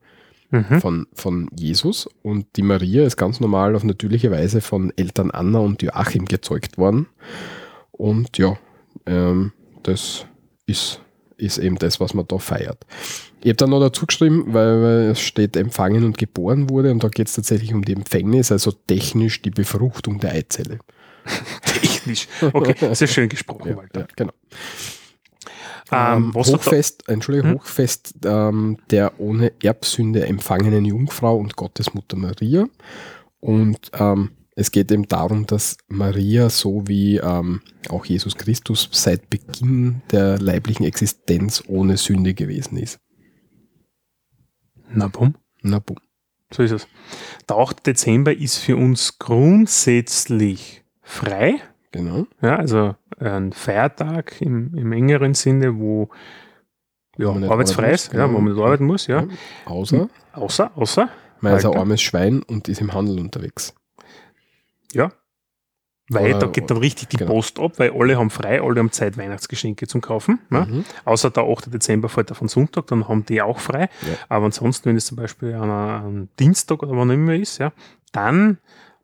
[0.54, 0.80] Mhm.
[0.80, 2.08] von, von Jesus.
[2.22, 6.78] Und die Maria ist ganz normal auf natürliche Weise von Eltern Anna und Joachim gezeugt
[6.78, 7.06] worden.
[7.90, 8.56] Und ja,
[9.06, 9.52] ähm,
[9.82, 10.26] das
[10.66, 11.00] ist,
[11.36, 12.78] ist eben das, was man da feiert.
[13.42, 17.02] Ich habe dann noch dazu geschrieben, weil, weil es steht empfangen und geboren wurde und
[17.04, 20.78] da geht es tatsächlich um die Empfängnis, also technisch die Befruchtung der Eizelle.
[21.64, 22.28] Technisch.
[22.52, 24.00] Okay, sehr schön gesprochen, Ja, Walter.
[24.00, 24.32] ja, genau.
[25.92, 27.58] Ähm, Ähm, Hochfest, Entschuldigung, Hm?
[27.58, 32.66] Hochfest ähm, der ohne Erbsünde empfangenen Jungfrau und Gottesmutter Maria.
[33.40, 39.28] Und ähm, es geht eben darum, dass Maria so wie ähm, auch Jesus Christus seit
[39.28, 42.98] Beginn der leiblichen Existenz ohne Sünde gewesen ist.
[44.88, 45.34] Na bumm.
[45.62, 45.98] Na bumm.
[46.52, 46.86] So ist es.
[47.48, 47.84] Der 8.
[47.84, 51.60] Dezember ist für uns grundsätzlich frei.
[51.94, 52.26] Genau.
[52.42, 56.08] Ja, also ein Feiertag im, im engeren Sinne, wo
[57.16, 59.24] ja, arbeitsfrei ist, ja, wo man nicht arbeiten muss, ja.
[59.64, 61.08] Außer Außer, außer,
[61.40, 63.74] man ist ein armes Schwein und ist im Handel unterwegs.
[64.92, 65.12] ja.
[66.10, 67.32] Weil Oder- da geht dann richtig die genau.
[67.32, 70.38] Post ab, weil alle haben frei, alle haben Zeit, Weihnachtsgeschenke zum Kaufen.
[70.50, 70.66] Ja.
[70.66, 70.84] Mhm.
[71.06, 71.72] Außer der 8.
[71.72, 73.88] Dezember fällt einen Sonntag, dann haben die auch frei.
[74.02, 74.14] Ja.
[74.28, 77.72] Aber ansonsten, wenn es zum Beispiel an einem Dienstag oder wann immer ist, ja,
[78.12, 78.58] dann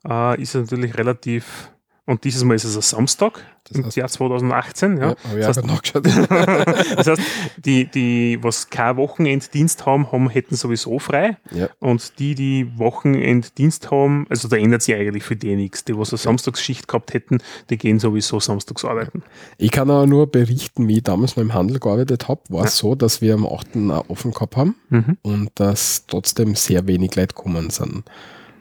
[0.06, 1.70] äh, ist es natürlich relativ,
[2.10, 4.96] und dieses Mal ist es ein Samstag Das im heißt- Jahr 2018.
[4.98, 5.08] Ja.
[5.10, 5.14] Ja,
[5.46, 7.22] Das auch heißt- das heißt,
[7.64, 11.36] die, die, was kein Wochenenddienst haben, haben, hätten sowieso frei.
[11.52, 11.68] ja.
[11.78, 15.84] Und die, die Wochenenddienst haben, also da ändert sich eigentlich für die nichts.
[15.84, 17.38] Die, was eine Samstagsschicht gehabt hätten,
[17.70, 19.22] die gehen sowieso samstags arbeiten.
[19.58, 22.76] Ich kann aber nur berichten, wie ich damals noch im Handel gearbeitet habe, war es
[22.76, 23.76] so, dass wir am 8.
[23.90, 25.16] auch offen gehabt haben Mhm.
[25.22, 28.02] und dass trotzdem sehr wenig Leute gekommen sind.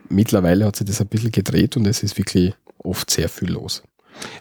[0.09, 3.83] Mittlerweile hat sich das ein bisschen gedreht und es ist wirklich oft sehr viel los.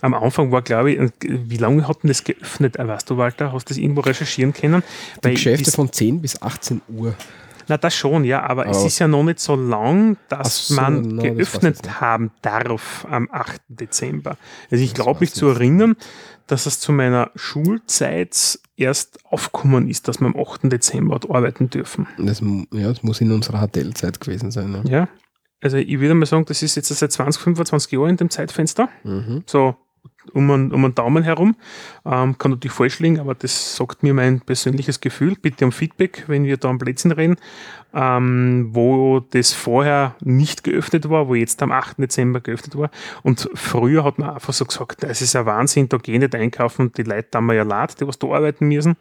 [0.01, 2.76] Am Anfang war, glaube ich, wie lange hat denn das geöffnet?
[2.76, 4.82] Äh, Weißt du, Walter, hast du das irgendwo recherchieren können?
[5.24, 7.14] Die Geschäfte das- von 10 bis 18 Uhr.
[7.68, 10.74] Na, das schon, ja, aber, es Aber- ist ja noch nicht so lang, dass so,
[10.74, 12.01] man das ich geöffnet nicht.
[12.01, 13.61] haben darf am 8.
[13.68, 14.39] Dezember.
[14.70, 15.95] Also ich Das glaube mich zu erinnern,
[16.47, 20.70] dass es zu meiner Schulzeit erst aufgekommen ist, dass man am 8.
[20.72, 22.07] Dezember hat arbeiten dürfen.
[22.18, 22.41] Das,
[22.72, 24.70] ja, das muss in unserer HTL-Zeit gewesen sein.
[24.72, 24.82] Ne?
[24.89, 25.09] Ja.
[25.61, 28.88] Also ich würde mal sagen, das ist jetzt seit 20, 25 Jahren in dem Zeitfenster.
[29.02, 29.42] Mhm.
[29.46, 29.76] So
[30.30, 31.56] um einen, um einen Daumen herum.
[32.04, 35.36] Ähm, kann natürlich falsch liegen, aber das sagt mir mein persönliches Gefühl.
[35.40, 37.36] Bitte um Feedback, wenn wir da am Plätzchen reden,
[37.94, 41.98] ähm, wo das vorher nicht geöffnet war, wo jetzt am 8.
[41.98, 42.90] Dezember geöffnet war.
[43.22, 46.34] Und früher hat man einfach so gesagt, es ist ein Wahnsinn, da geh ich nicht
[46.34, 48.96] einkaufen, die Leute haben ja leid, die was da arbeiten müssen.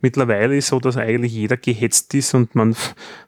[0.00, 2.76] Mittlerweile ist so, dass eigentlich jeder gehetzt ist und man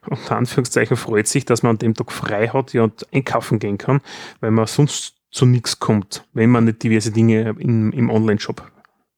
[0.09, 3.79] unter Anführungszeichen freut sich, dass man an dem Tag frei hat ja, und einkaufen gehen
[3.79, 4.01] kann,
[4.41, 8.71] weil man sonst zu nichts kommt, wenn man nicht diverse Dinge im, im Online-Shop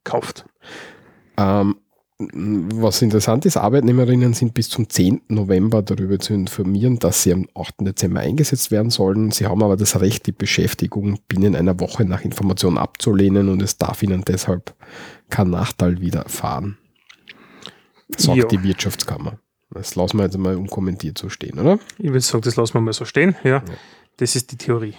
[0.04, 0.44] kauft.
[1.36, 1.76] Ähm,
[2.18, 5.22] was interessant ist, Arbeitnehmerinnen sind bis zum 10.
[5.28, 7.76] November darüber zu informieren, dass sie am 8.
[7.80, 9.32] Dezember eingesetzt werden sollen.
[9.32, 13.76] Sie haben aber das Recht, die Beschäftigung binnen einer Woche nach Information abzulehnen und es
[13.76, 14.74] darf ihnen deshalb
[15.30, 16.78] kein Nachteil widerfahren,
[18.16, 18.44] sagt Ja.
[18.44, 19.38] die Wirtschaftskammer.
[19.70, 21.78] Das lassen wir jetzt mal unkommentiert so stehen, oder?
[21.98, 23.34] Ich würde sagen, das lassen wir mal so stehen.
[23.42, 23.62] Ja, Ja.
[24.18, 24.94] Das ist die Theorie.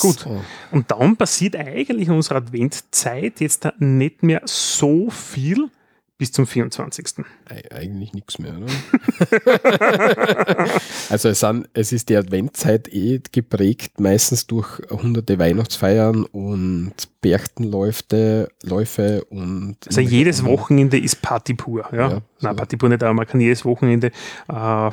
[0.00, 0.20] Gut.
[0.20, 0.40] So.
[0.72, 5.68] Und dann passiert eigentlich in unserer Adventzeit jetzt nicht mehr so viel
[6.16, 7.24] bis zum 24.
[7.48, 8.66] Ei- Eigentlich nichts mehr, oder?
[11.10, 18.48] also es, sind, es ist die Adventzeit eh geprägt, meistens durch hunderte Weihnachtsfeiern und Berchtenläufe
[18.62, 21.84] Läufe und Also jedes Wochenende ist Party pur.
[21.92, 22.10] Ja?
[22.10, 22.56] Ja, Nein, so.
[22.56, 24.12] Party pur nicht, aber man kann jedes Wochenende
[24.48, 24.90] äh,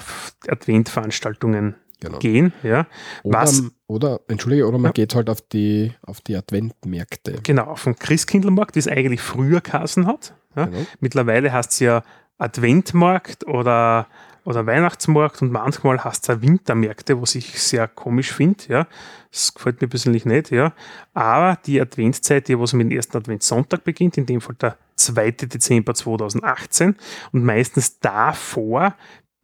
[0.47, 2.19] Adventveranstaltungen genau.
[2.19, 2.51] gehen.
[2.63, 2.87] Ja?
[3.23, 4.91] Oder, Was- oder, entschuldige, oder man Ja.
[4.91, 7.39] geht halt auf die, auf die Adventmärkte.
[7.43, 10.33] Genau, auf dem Christkindlmarkt, wie es eigentlich früher Kassen hat.
[10.55, 10.65] Ja?
[10.65, 10.85] Genau.
[10.99, 12.03] Mittlerweile heißt es ja
[12.37, 14.07] Adventmarkt oder,
[14.43, 18.63] oder Weihnachtsmarkt und manchmal heißt es auch Wintermärkte, was ich sehr komisch finde.
[18.67, 18.87] Ja.
[19.31, 20.51] Das gefällt mir persönlich nicht.
[20.51, 20.73] Ja.
[21.13, 25.31] Aber die Adventszeit, die was mit dem ersten Adventssonntag beginnt, in dem Fall der 2.
[25.31, 26.95] Dezember 2018
[27.31, 28.95] und meistens davor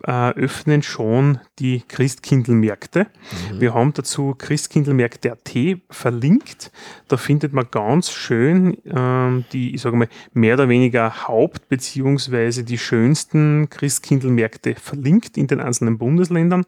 [0.03, 3.07] äh, öffnen schon die Christkindlmärkte.
[3.51, 3.61] Mhm.
[3.61, 5.49] Wir haben dazu Christkindlmärkte.at
[5.89, 6.71] verlinkt.
[7.07, 12.63] Da findet man ganz schön ähm, die, ich sage mal, mehr oder weniger Haupt- beziehungsweise
[12.63, 16.65] die schönsten Christkindlmärkte verlinkt in den einzelnen Bundesländern.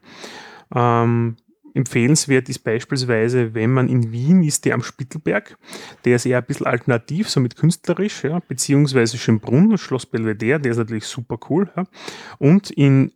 [0.73, 1.35] Ähm,
[1.73, 5.57] empfehlenswert ist beispielsweise, wenn man in Wien ist, der am Spittelberg.
[6.05, 10.77] Der ist eher ein bisschen alternativ, somit künstlerisch, ja, beziehungsweise Schönbrunn, Schloss Belvedere, der ist
[10.77, 11.69] natürlich super cool.
[11.75, 11.85] Ja.
[12.37, 13.11] Und in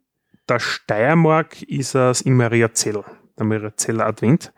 [0.49, 3.03] der Steiermark ist es im Mariazell,
[3.37, 4.53] der Mariazeller Advent.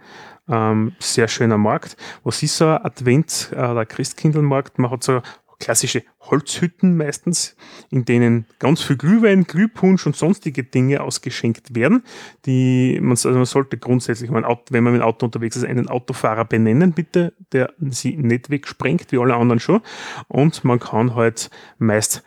[0.48, 1.98] Ähm, sehr schöner Markt.
[2.24, 4.78] Was ist so ein Advent- äh, oder Christkindlmarkt?
[4.78, 5.22] Man hat so
[5.60, 7.56] klassische Holzhütten meistens,
[7.90, 12.04] in denen ganz viel Glühwein, Glühpunsch und sonstige Dinge ausgeschenkt werden.
[12.46, 16.46] Die, man, also man sollte grundsätzlich, wenn man mit dem Auto unterwegs ist, einen Autofahrer
[16.46, 19.82] benennen, bitte, der sie nicht wegsprengt, wie alle anderen schon.
[20.28, 22.24] Und man kann halt meist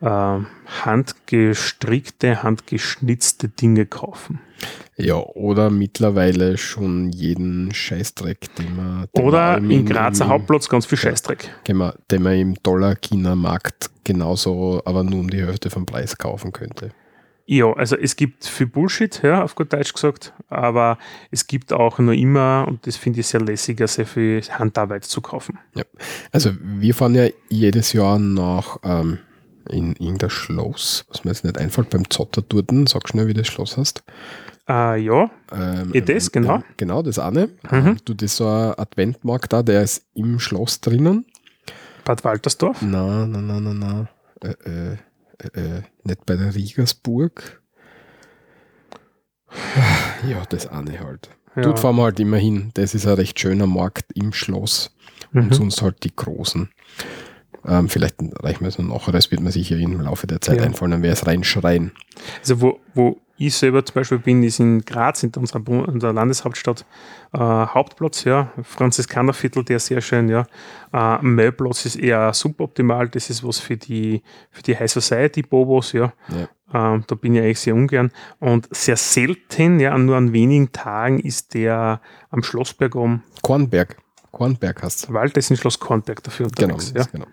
[0.00, 4.40] handgestrickte, handgeschnitzte Dinge kaufen.
[4.96, 9.06] Ja, oder mittlerweile schon jeden Scheißdreck, den man.
[9.16, 11.48] Den oder man im, Grazer Hauptplatz ganz viel Scheißdreck.
[11.68, 16.52] Den man, den man im Dollar-China-Markt genauso, aber nur um die Hälfte vom Preis kaufen
[16.52, 16.90] könnte.
[17.46, 20.98] Ja, also es gibt viel Bullshit, ja, auf gut Deutsch gesagt, aber
[21.30, 25.22] es gibt auch noch immer, und das finde ich sehr lässiger, sehr viel Handarbeit zu
[25.22, 25.58] kaufen.
[25.74, 25.84] Ja,
[26.30, 29.20] also wir fahren ja jedes Jahr nach ähm,
[29.70, 33.46] in irgendein Schloss, was mir jetzt nicht einfällt, beim Zotter dort, sag schnell, wie das
[33.46, 34.02] Schloss heißt.
[34.70, 36.56] Uh, ja, ähm, das, genau.
[36.56, 37.48] Ähm, genau, das eine.
[37.70, 37.96] Mhm.
[38.04, 41.24] Du, das so ein Adventmarkt da, der ist im Schloss drinnen.
[42.04, 42.82] Bad Waltersdorf?
[42.82, 44.08] Nein, nein, nein, nein, nein.
[44.42, 47.62] Äh, äh, äh, nicht bei der Riegersburg.
[50.28, 51.30] Ja, das eine halt.
[51.54, 51.62] Ja.
[51.62, 52.72] Dort fahren wir halt immer hin.
[52.74, 54.94] Das ist ein recht schöner Markt im Schloss.
[55.32, 55.42] Mhm.
[55.42, 56.70] Und sonst halt die großen.
[57.66, 60.58] Ähm, vielleicht reichen wir es noch nachher, das wird mir sicher im Laufe der Zeit
[60.58, 60.64] ja.
[60.64, 61.92] einfallen, dann wäre es reinschreien.
[62.40, 66.84] Also wo, wo ich selber zum Beispiel bin, ist in Graz, in unserer, unserer Landeshauptstadt,
[67.32, 70.46] äh, Hauptplatz, ja, Franziskanerviertel, der sehr schön, ja.
[70.92, 75.92] Äh, Mailplatz ist eher suboptimal, das ist was für die, für die High Society Bobos,
[75.92, 76.12] ja.
[76.28, 76.96] ja.
[76.96, 78.10] Äh, da bin ich eigentlich sehr ungern.
[78.40, 82.00] Und sehr selten, ja, nur an wenigen Tagen ist der
[82.30, 83.22] am Schlossberg um.
[83.42, 83.96] Kornberg.
[84.38, 85.12] Kornberg hast.
[85.12, 87.12] Wald ist in Schloss Kornberg dafür genau, unterwegs.
[87.12, 87.30] Genau, ja.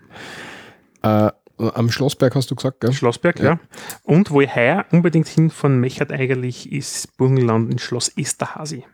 [1.02, 1.28] genau.
[1.28, 2.92] Äh, am Schlossberg hast du gesagt, gell?
[2.92, 3.44] Schlossberg, ja.
[3.44, 3.60] ja.
[4.02, 8.84] Und wo ich heuer unbedingt hin von Mechert eigentlich ist Burgenland in Schloss Esterhasi.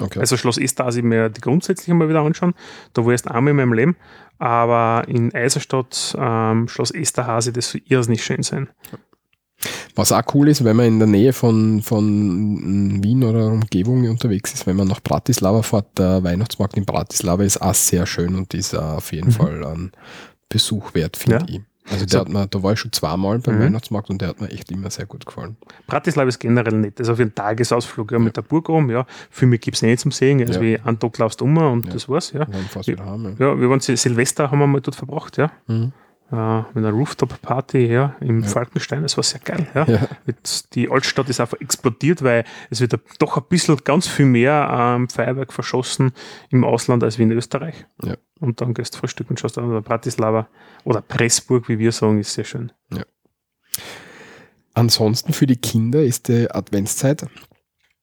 [0.00, 0.18] Okay.
[0.18, 2.54] Also Schloss Esterhasi mir die grundsätzlich mal wieder anschauen.
[2.92, 3.96] Da war ich erst einmal in meinem Leben.
[4.38, 8.68] Aber in Eiserstadt, ähm, Schloss Esterhasi, das soll irrsinnig schön sein.
[9.94, 14.52] Was auch cool ist, wenn man in der Nähe von, von Wien oder Umgebung unterwegs
[14.52, 18.54] ist, wenn man nach Bratislava fährt, der Weihnachtsmarkt in Bratislava ist auch sehr schön und
[18.54, 19.32] ist auf jeden mhm.
[19.32, 19.92] Fall ein
[20.48, 21.44] Besuch wert, finde ja.
[21.48, 21.60] ich.
[21.90, 22.20] Also der so.
[22.20, 23.62] hat mir, da war ich schon zweimal beim mhm.
[23.62, 25.56] Weihnachtsmarkt und der hat mir echt immer sehr gut gefallen.
[25.88, 27.00] Bratislava ist generell nett.
[27.00, 28.24] Also für einen Tagesausflug ja, ja.
[28.24, 29.06] mit der Burg oben, ja.
[29.30, 30.40] Für mich gibt es nicht zum Sehen.
[30.40, 30.60] Also ja.
[30.60, 32.44] wie einen Tag laufst du um und das war's, ja.
[32.44, 33.46] Dann fast wieder heim, ja.
[33.46, 35.50] ja, wir waren Silvester, haben wir mal dort verbracht, ja.
[35.66, 35.92] Mhm
[36.32, 38.48] äh, mit einer Rooftop-Party ja, im ja.
[38.48, 39.02] Falkenstein.
[39.02, 39.66] Das war sehr geil.
[39.74, 39.84] Ja.
[39.86, 40.08] ja.
[40.74, 45.08] Die Altstadt ist einfach explodiert, weil es wird doch ein bisschen ganz viel mehr ähm,
[45.08, 46.12] Feuerwerk verschossen
[46.50, 47.86] im Ausland als wie in Österreich.
[48.04, 48.16] Ja.
[48.38, 50.48] Und dann gehst du Frühstück und schaust an Bratislava
[50.84, 52.72] oder Pressburg, wie wir sagen, ist sehr schön.
[52.92, 53.02] Ja.
[54.74, 57.26] Ansonsten für die Kinder ist die Adventszeit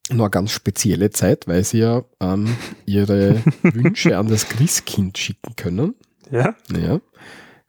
[0.10, 2.56] noch eine ganz spezielle Zeit, weil sie ja ähm,
[2.86, 5.96] ihre Wünsche an das Christkind schicken können.
[6.30, 6.56] Ja.
[6.78, 7.00] ja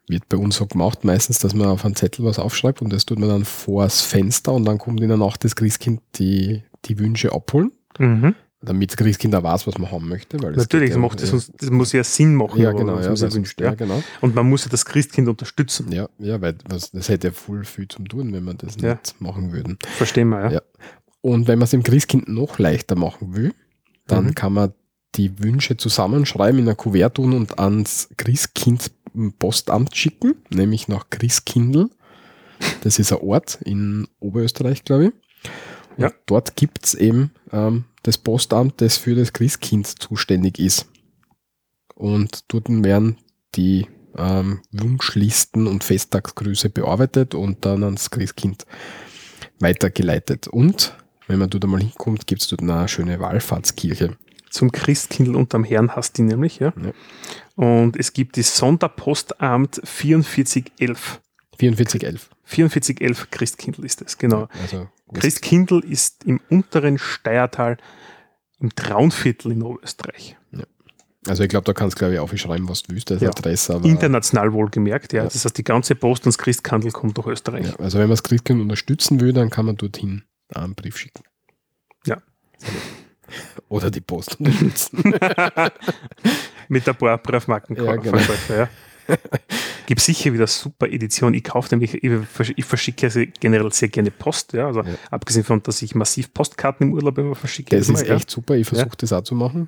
[0.08, 3.06] wird bei uns so gemacht, meistens, dass man auf einen Zettel was aufschreibt und das
[3.06, 6.98] tut man dann vors Fenster und dann kommt in der Nacht das Christkind die, die
[6.98, 7.72] Wünsche abholen.
[7.98, 8.34] Mhm.
[8.60, 10.36] Damit das Christkind auch weiß, was man haben möchte.
[10.36, 13.60] Natürlich, das, macht, das, das, muss ja Sinn machen, ja, genau, ja, wünscht.
[13.60, 13.74] Ja.
[13.74, 14.02] genau.
[14.20, 15.92] Und man muss ja das Christkind unterstützen.
[15.92, 18.94] Ja, ja weil das, das hätte ja voll viel zum tun, wenn man das ja.
[18.94, 19.78] nicht machen würden.
[19.96, 20.50] Verstehen wir, ja.
[20.54, 20.62] ja.
[21.20, 23.54] Und wenn man es dem Christkind noch leichter machen will,
[24.08, 24.34] dann mhm.
[24.34, 24.72] kann man
[25.14, 28.90] die Wünsche zusammenschreiben, in ein Kuvert tun und ans Christkind
[29.38, 31.90] Postamt schicken, nämlich nach Christkindl.
[32.82, 35.12] Das ist ein Ort in Oberösterreich, glaube ich.
[35.96, 36.12] Ja.
[36.26, 40.86] dort gibt es eben ähm, das Postamt, das für das Christkind zuständig ist.
[41.96, 43.16] Und dort werden
[43.56, 48.64] die ähm, Wunschlisten und Festtagsgrüße bearbeitet und dann ans Christkind
[49.58, 50.46] weitergeleitet.
[50.46, 50.96] Und
[51.26, 54.16] wenn man dort einmal hinkommt, gibt es dort eine schöne Wallfahrtskirche
[54.50, 56.72] zum Christkindl unterm Herrn hast du nämlich, ja?
[56.82, 56.92] ja.
[57.58, 61.20] Und es gibt die Sonderpostamt 4411.
[61.58, 62.30] 4411.
[62.44, 64.46] 4411 Christkindl ist es, genau.
[64.62, 67.78] Also, Christkindl ist im unteren Steiertal
[68.60, 70.36] im Traunviertel in Oberösterreich.
[70.52, 70.62] Ja.
[71.26, 73.30] Also ich glaube, da kannst du glaube ich aufschreiben, was du willst, als ja.
[73.30, 73.74] Adresse.
[73.74, 75.24] Aber International wohlgemerkt, ja.
[75.24, 75.28] ja.
[75.28, 77.66] Das heißt, die ganze Post und das Christkindl kommt durch Österreich.
[77.66, 80.22] Ja, also wenn man das Christkind unterstützen will, dann kann man dorthin
[80.54, 81.24] einen Brief schicken.
[82.06, 82.22] Ja.
[83.68, 85.02] Oder die Post unterstützen.
[86.68, 87.76] Mit ein paar Briefmarken.
[87.76, 88.18] Ja, genau.
[88.48, 88.68] ja.
[89.88, 91.32] Gibt sicher wieder super Edition.
[91.32, 93.08] Ich kaufe nämlich, ich, versch- ich verschicke
[93.40, 94.66] generell sehr gerne Post, ja.
[94.66, 94.90] Also Ja.
[95.10, 97.74] abgesehen von, dass ich massiv Postkarten im Urlaub immer verschicke.
[97.78, 98.16] Das immer, ist ja.
[98.16, 98.54] echt super.
[98.56, 99.66] Ich versuche das auch zu machen.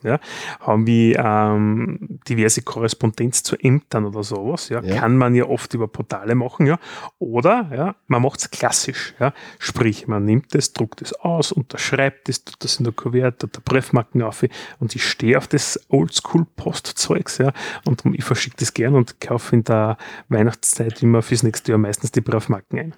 [0.60, 4.96] haben wir ähm, diverse Korrespondenz zu Ämtern oder sowas, ja, Ja.
[4.96, 6.78] kann man ja oft über Portale machen, ja,
[7.18, 12.28] oder ja, man macht es klassisch, ja, sprich, man nimmt es, druckt es aus, unterschreibt
[12.28, 14.44] es, tut das in der Kuverte, tut der Briefmarken auf
[14.80, 17.52] und ich stehe auf das Oldschool-Postzeugs, ja,
[17.86, 19.96] und ich verschicke das gern und kaufe in der
[20.28, 22.94] Weihnachtszeit immer fürs nächste Jahr meistens die Briefmarken ein.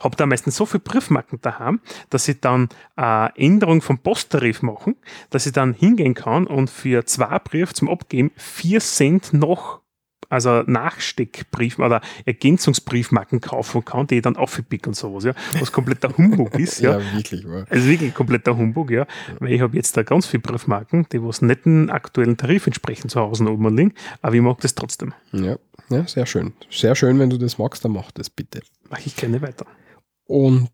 [0.00, 4.96] Habe da meistens so viele Briefmarken daheim, dass ich dann äh, Änderung vom Posttarif machen,
[5.30, 9.81] dass ich dann hingehen kann und für zwei Briefe zum Abgeben vier Cent noch,
[10.32, 16.16] also Nachsteckbrief oder Ergänzungsbriefmarken kaufen kann, die ich dann aufpick und sowas, ja, was kompletter
[16.16, 16.98] Humbug ist, ja.
[16.98, 17.46] Ja, wirklich.
[17.46, 17.66] Wahr.
[17.68, 19.06] Also wirklich kompletter Humbug, ja.
[19.40, 23.10] Weil ich habe jetzt da ganz viele Briefmarken, die was nicht dem aktuellen Tarif entsprechen
[23.10, 25.12] zu Hause oben liegen, aber ich mag das trotzdem.
[25.32, 25.56] Ja.
[25.90, 26.54] ja, sehr schön.
[26.70, 28.62] Sehr schön, wenn du das magst, dann mach das bitte.
[28.88, 29.66] Mache ich gerne weiter.
[30.26, 30.70] Und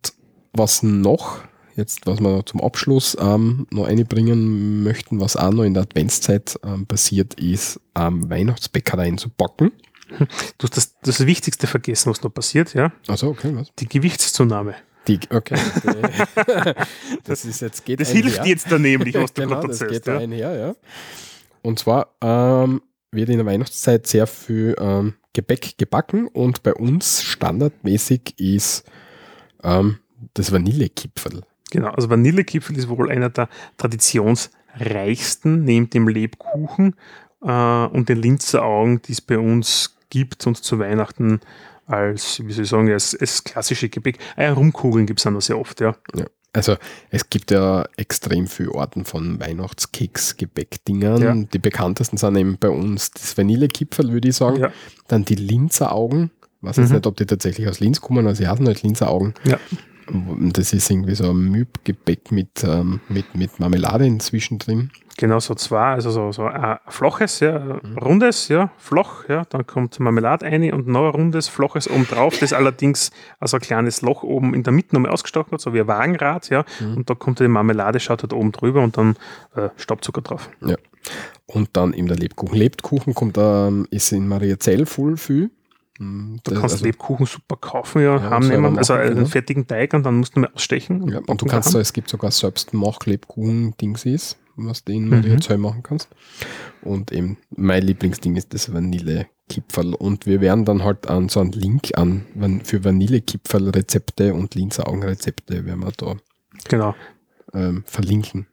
[0.53, 1.41] was noch,
[1.79, 6.59] jetzt was wir zum Abschluss ähm, noch einbringen möchten, was auch noch in der Adventszeit
[6.65, 9.73] ähm, passiert, ist ähm, Weihnachtsbäckereien zu backen.
[10.59, 12.93] Du hast das, das Wichtigste vergessen, was noch passiert, ja.
[13.07, 13.69] Also okay, was?
[13.79, 14.75] Die Gewichtszunahme.
[15.07, 15.57] Die, okay.
[17.25, 20.07] Das ist jetzt geht Das hilft jetzt da nämlich, was du genau, gerade das geht
[20.07, 20.19] Ja.
[20.19, 20.75] einher, ja.
[21.63, 27.23] Und zwar ähm, wird in der Weihnachtszeit sehr viel ähm, Gebäck gebacken und bei uns
[27.23, 28.85] standardmäßig ist
[29.63, 29.99] ähm,
[30.35, 31.43] das Vanillekipferl.
[31.71, 36.95] Genau, also Vanillekipferl ist wohl einer der traditionsreichsten, neben dem Lebkuchen
[37.43, 41.41] äh, und den Linzer Augen, die es bei uns gibt und zu Weihnachten
[41.87, 44.19] als, wie soll ich sagen, als, als klassische Gebäck.
[44.37, 45.97] Ah ja, Rumkugeln gibt es auch noch sehr oft, ja.
[46.55, 46.77] Also
[47.11, 51.23] es gibt ja extrem viele Arten von Weihnachtskeks-Gebäckdingern.
[51.23, 51.35] Ja.
[51.35, 54.57] Die bekanntesten sind eben bei uns das Vanillekipferl, würde ich sagen.
[54.59, 54.73] Ja,
[55.09, 56.31] Dann die Linzer Augen.
[56.61, 56.97] Ich weiß jetzt Mhm.
[56.97, 59.35] nicht, ob die tatsächlich aus Linz kommen, also sie heißen halt Linzer Augen.
[59.45, 59.59] Ja.
[60.53, 64.91] Das ist irgendwie so ein Mübgebäck mit, ähm, mit, mit Marmelade inzwischen drin.
[65.19, 67.99] genau so zwei, also so, so ein flaches, ja, Mhm.
[67.99, 72.39] rundes, ja, flach, ja, dann kommt Marmelade rein und noch ein rundes, flaches oben drauf,
[72.39, 75.81] das allerdings also ein kleines Loch oben in der Mitte nochmal ausgestochen hat, so wie
[75.81, 76.99] ein Wagenrad, ja, Mhm.
[76.99, 79.17] und da kommt die Marmelade, schaut halt oben drüber und dann
[79.57, 80.49] äh, Staubzucker drauf.
[81.47, 82.57] Und dann eben der Lebkuchen.
[82.57, 85.51] Lebkuchen kommt, ähm, ist in Mariazell voll viel.
[85.99, 89.27] Mm, Du kannst also- Lebkuchen super kaufen, ja, Ja, haben nehmen, also einen genau.
[89.27, 91.09] fertigen Teig und dann musst du mal ausstechen.
[91.09, 95.11] Ja, und du kannst, da, es gibt sogar selbst Mach-Lebkuchen-Dings ist, was du in Mhm.
[95.11, 96.09] Mariazell machen kannst.
[96.83, 99.95] Und eben mein Lieblingsding ist das Vanillekipferl.
[99.95, 102.27] Und wir werden dann halt an so einen Link an
[102.65, 106.17] für Vanillekipferl-Rezepte und Linzer Augenrezepte werden wir da
[106.69, 106.95] Genau.
[107.55, 108.47] ähm, verlinken.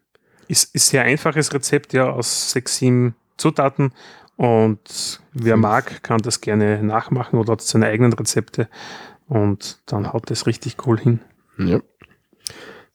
[0.47, 3.91] Ist, ist sehr einfaches Rezept, ja, aus sechs, sieben Zutaten.
[4.37, 8.69] Und wer mag, kann das gerne nachmachen oder hat seine eigenen Rezepte.
[9.27, 11.21] Und dann haut das richtig cool hin.
[11.57, 11.79] Ja.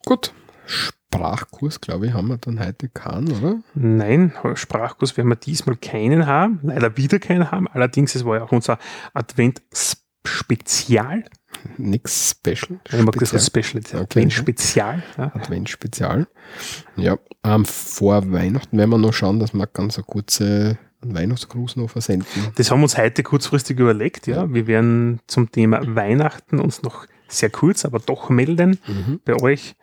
[0.05, 0.32] Gut.
[0.66, 3.59] Sprachkurs, glaube ich, haben wir dann heute keinen, oder?
[3.74, 7.66] Nein, Sprachkurs werden wir diesmal keinen haben, leider wieder keinen haben.
[7.68, 8.78] Allerdings, es war ja auch unser
[9.12, 11.24] Advent-Spezial.
[11.78, 12.78] Nix Special.
[12.88, 13.82] Ich mag das als Spezial.
[13.82, 14.03] Special.
[14.03, 14.20] Okay.
[14.20, 15.03] Advent-Spezial.
[15.18, 15.32] Ja.
[15.34, 16.28] Advent-Spezial.
[16.97, 21.76] Ja, ähm, vor Weihnachten werden wir noch schauen, dass wir ganz eine kurze einen Weihnachtsgruß
[21.76, 22.26] noch versenden.
[22.57, 24.26] Das haben wir uns heute kurzfristig überlegt.
[24.26, 24.36] Ja.
[24.44, 24.53] Ja.
[24.53, 29.20] Wir werden zum Thema Weihnachten uns noch sehr kurz, aber doch melden Mhm.
[29.24, 29.76] bei euch.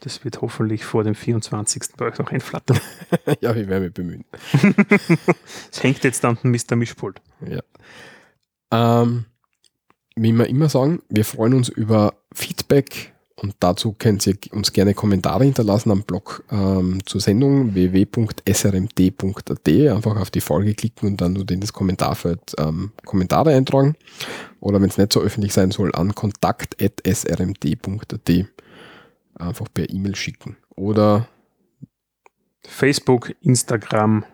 [0.00, 1.82] Das wird hoffentlich vor dem 24.
[1.96, 2.78] bei euch noch einflattern.
[3.40, 4.24] ja, ich werde mich bemühen.
[5.72, 6.76] Es hängt jetzt an den Mr.
[6.76, 7.20] Mischpult.
[7.48, 7.62] Ja.
[9.02, 9.26] Ähm,
[10.16, 14.94] wie wir immer sagen, wir freuen uns über Feedback und dazu könnt ihr uns gerne
[14.94, 19.68] Kommentare hinterlassen am Blog ähm, zur Sendung www.srmd.at.
[19.68, 23.94] Einfach auf die Folge klicken und dann nur in das Kommentarfeld ähm, Kommentare eintragen.
[24.60, 28.30] Oder wenn es nicht so öffentlich sein soll, an kontakt.srmd.at
[29.38, 30.56] einfach per E-Mail schicken.
[30.74, 31.28] Oder
[32.66, 34.24] Facebook, Instagram,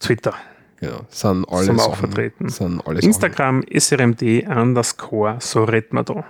[0.00, 0.34] Twitter
[0.80, 2.48] genau, sind alles sind auch vertreten.
[2.48, 6.24] Sind alles Instagram, SRMD, underscore, so redet man da.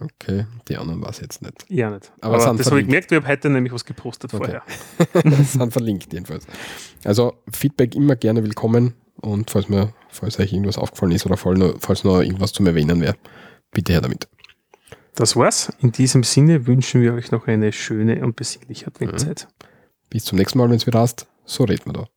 [0.00, 1.64] Okay, die anderen weiß ich jetzt nicht.
[1.68, 2.12] Ja, nicht.
[2.20, 4.60] Aber Aber, das habe ich gemerkt, ich habe heute nämlich was gepostet Okay.
[5.14, 5.42] vorher.
[5.44, 6.46] sind verlinkt jedenfalls.
[7.04, 12.04] Also Feedback immer gerne willkommen und falls mir, falls euch irgendwas aufgefallen ist oder falls
[12.04, 13.14] noch, irgendwas zum Erwähnen wäre,
[13.70, 14.28] bitte her damit.
[15.14, 15.72] Das war's.
[15.78, 19.46] In diesem Sinne wünschen wir euch noch eine schöne und besinnliche Adventzeit.
[20.10, 21.28] Bis zum nächsten Mal, wenn es wieder hast.
[21.44, 22.08] So reden wir da.